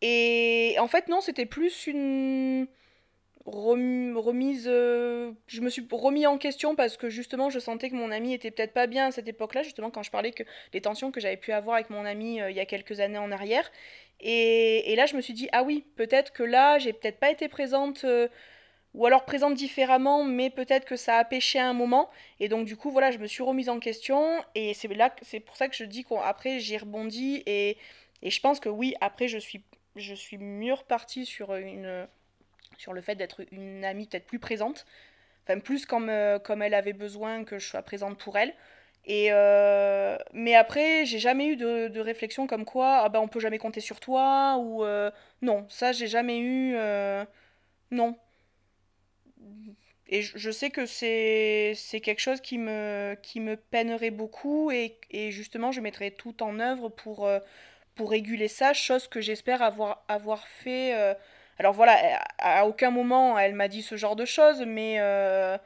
[0.02, 2.68] Et en fait, non, c'était plus une
[3.46, 4.66] remise.
[4.68, 8.34] Euh, je me suis remis en question parce que justement, je sentais que mon ami
[8.34, 11.20] était peut-être pas bien à cette époque-là, justement, quand je parlais que les tensions que
[11.20, 13.72] j'avais pu avoir avec mon ami il y a quelques années en arrière.
[14.20, 17.32] Et, et, là, je me suis dit, ah oui, peut-être que là, j'ai peut-être pas
[17.32, 18.06] été présente
[18.94, 22.10] ou alors présente différemment, mais peut-être que ça a pêché à un moment.
[22.40, 25.40] Et donc du coup, voilà, je me suis remise en question, et c'est là, c'est
[25.40, 27.78] pour ça que je dis qu'après j'ai rebondi, et,
[28.22, 29.64] et je pense que oui, après je suis,
[29.96, 32.08] je suis mieux repartie sur une,
[32.78, 34.86] sur le fait d'être une amie peut-être plus présente,
[35.44, 38.54] enfin plus comme, euh, comme elle avait besoin que je sois présente pour elle.
[39.06, 43.40] Et, euh, mais après, j'ai jamais eu de, réflexion comme quoi ah ben, on peut
[43.40, 45.10] jamais compter sur toi ou euh,
[45.42, 46.76] non, ça j'ai jamais eu
[47.92, 48.18] non.
[50.14, 55.32] Et je, sais que c'est quelque chose qui me qui me peinerait beaucoup et, et
[55.32, 57.40] justement je mettrais tout en œuvre pour euh,
[57.96, 61.14] pour réguler ça, chose que j'espère avoir avoir fait euh,
[61.60, 65.58] alors voilà, à, aucun moment elle m'a dit ce genre de choses, mais euh,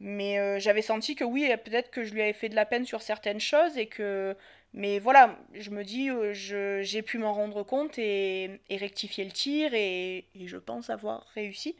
[0.00, 3.02] mais j'avais senti que oui, peut-être que je lui avais fait de la peine sur
[3.02, 4.36] certaines choses et que...
[4.74, 10.26] Mais voilà, je me dis, j'ai pu m'en rendre compte et, rectifier le tir et
[10.34, 11.76] je pense avoir réussi.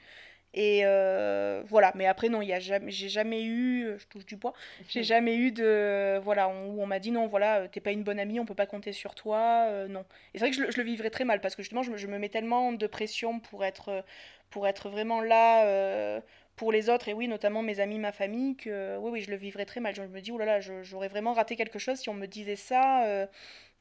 [0.56, 4.54] Et euh, voilà, mais après non, jamais, j'ai jamais eu, je touche du bois,
[4.88, 8.04] j'ai jamais eu de, voilà, on- où on m'a dit non, voilà, t'es pas une
[8.04, 10.04] bonne amie, on peut pas compter sur toi, euh, non.
[10.32, 11.90] Et c'est vrai que je, le je le vivrais très mal parce que justement, je
[11.90, 14.04] me, je me mets tellement de pression pour être,
[14.50, 16.20] pour être vraiment là euh,
[16.56, 19.36] pour les autres, et oui, notamment mes amis, ma famille, que oui, oui, je le
[19.36, 19.94] vivrais très mal.
[19.94, 22.56] Je me dis, oh là là, j'aurais vraiment raté quelque chose si on me disait
[22.56, 23.04] ça.
[23.06, 23.26] euh,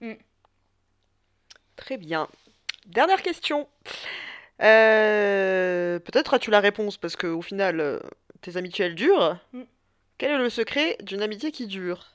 [0.01, 0.13] hmm.
[1.75, 2.27] Très bien.
[2.87, 3.67] Dernière question.
[4.61, 7.99] Euh, peut-être as-tu la réponse parce que au final, euh,
[8.41, 9.37] tes amitiés elles durent.
[9.51, 9.61] Mm.
[10.17, 12.11] Quel est le secret d'une amitié qui dure?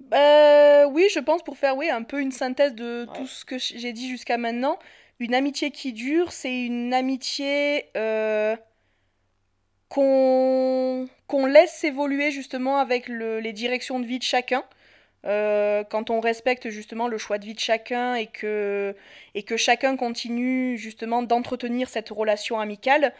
[0.00, 3.18] Bah, oui, je pense pour faire oui, un peu une synthèse de Ouais.
[3.18, 4.78] tout ce que j'ai dit jusqu'à maintenant.
[5.18, 8.54] Une amitié qui dure, c'est une amitié euh,
[9.88, 11.08] qu'on
[11.46, 14.64] laisse évoluer justement avec le- les directions de vie de chacun.
[15.26, 18.26] Euh, quand on respecte justement le choix de vie de chacun et
[19.34, 23.12] et que chacun continue justement d'entretenir cette relation amicale,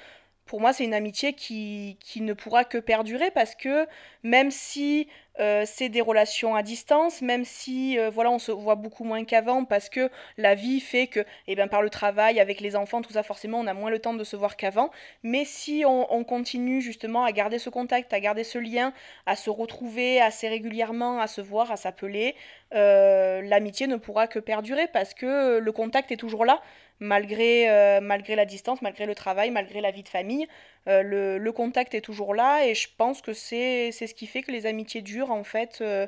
[0.47, 3.87] pour moi c'est une amitié qui, qui ne pourra que perdurer parce que
[4.23, 8.75] même si euh, c'est des relations à distance, même si euh, voilà on se voit
[8.75, 12.61] beaucoup moins qu'avant parce que la vie fait que eh ben, par le travail, avec
[12.61, 14.91] les enfants, tout ça forcément on a moins le temps de se voir qu'avant,
[15.23, 18.95] mais si on, on continue justement à garder ce contact, à garder ce lien,
[19.27, 22.35] à se retrouver assez régulièrement, à se voir, à s'appeler,
[22.75, 26.63] euh, l'amitié ne pourra que perdurer parce que le contact est toujours là,
[27.01, 30.47] malgré, euh, malgré la distance, malgré le travail, malgré la vie de famille.
[30.89, 34.43] Euh, le, le contact est toujours là et je pense que c'est ce qui fait
[34.43, 35.79] que les amitiés durent en fait.
[35.81, 36.07] euh,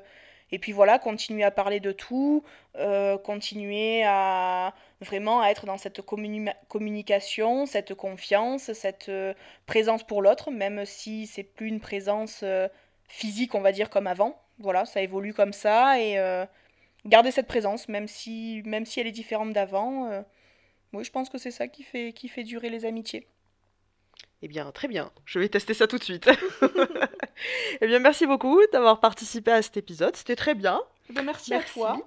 [0.50, 2.42] et puis voilà, continuer à parler de tout,
[3.22, 4.72] continuer à
[5.02, 9.10] vraiment être dans cette communi- communication, cette confiance, cette
[9.66, 12.44] présence pour l'autre, même si c'est plus une présence
[13.08, 14.40] physique, on va dire, comme avant.
[14.58, 16.18] Voilà, ça évolue comme ça et
[17.04, 20.24] garder cette présence, même si, même si elle est différente d'avant.
[20.92, 23.28] Oui, je pense que c'est ça qui fait, qui fait durer les amitiés.
[24.42, 25.10] Eh bien, très bien.
[25.24, 26.28] Je vais tester ça tout de suite.
[27.80, 30.16] Eh bien, merci beaucoup d'avoir participé à cet épisode.
[30.16, 30.80] C'était très bien.
[31.10, 31.70] Eh ben, merci, Merci.
[31.70, 31.98] à toi.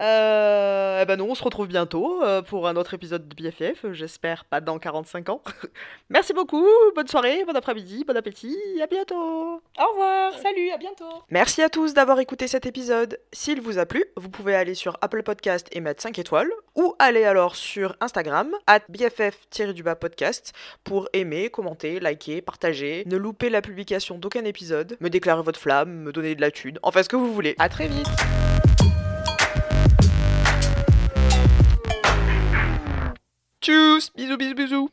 [0.00, 3.92] Euh, eh ben nous, on se retrouve bientôt euh, pour un autre épisode de BFF.
[3.92, 5.42] J'espère pas dans 45 ans.
[6.10, 6.66] Merci beaucoup.
[6.96, 8.56] Bonne soirée, bon après-midi, bon appétit.
[8.82, 9.62] À bientôt.
[9.78, 11.04] Au revoir, salut, à bientôt.
[11.30, 13.18] Merci à tous d'avoir écouté cet épisode.
[13.32, 16.94] S'il vous a plu, vous pouvez aller sur Apple Podcast et mettre 5 étoiles, ou
[16.98, 24.18] aller alors sur Instagram, at BFF-podcast, pour aimer, commenter, liker, partager, ne louper la publication
[24.18, 27.32] d'aucun épisode, me déclarer votre flamme, me donner de la thune, enfin ce que vous
[27.32, 27.54] voulez.
[27.58, 28.08] À très vite
[33.60, 34.88] Tchuss Bisous bisous bisous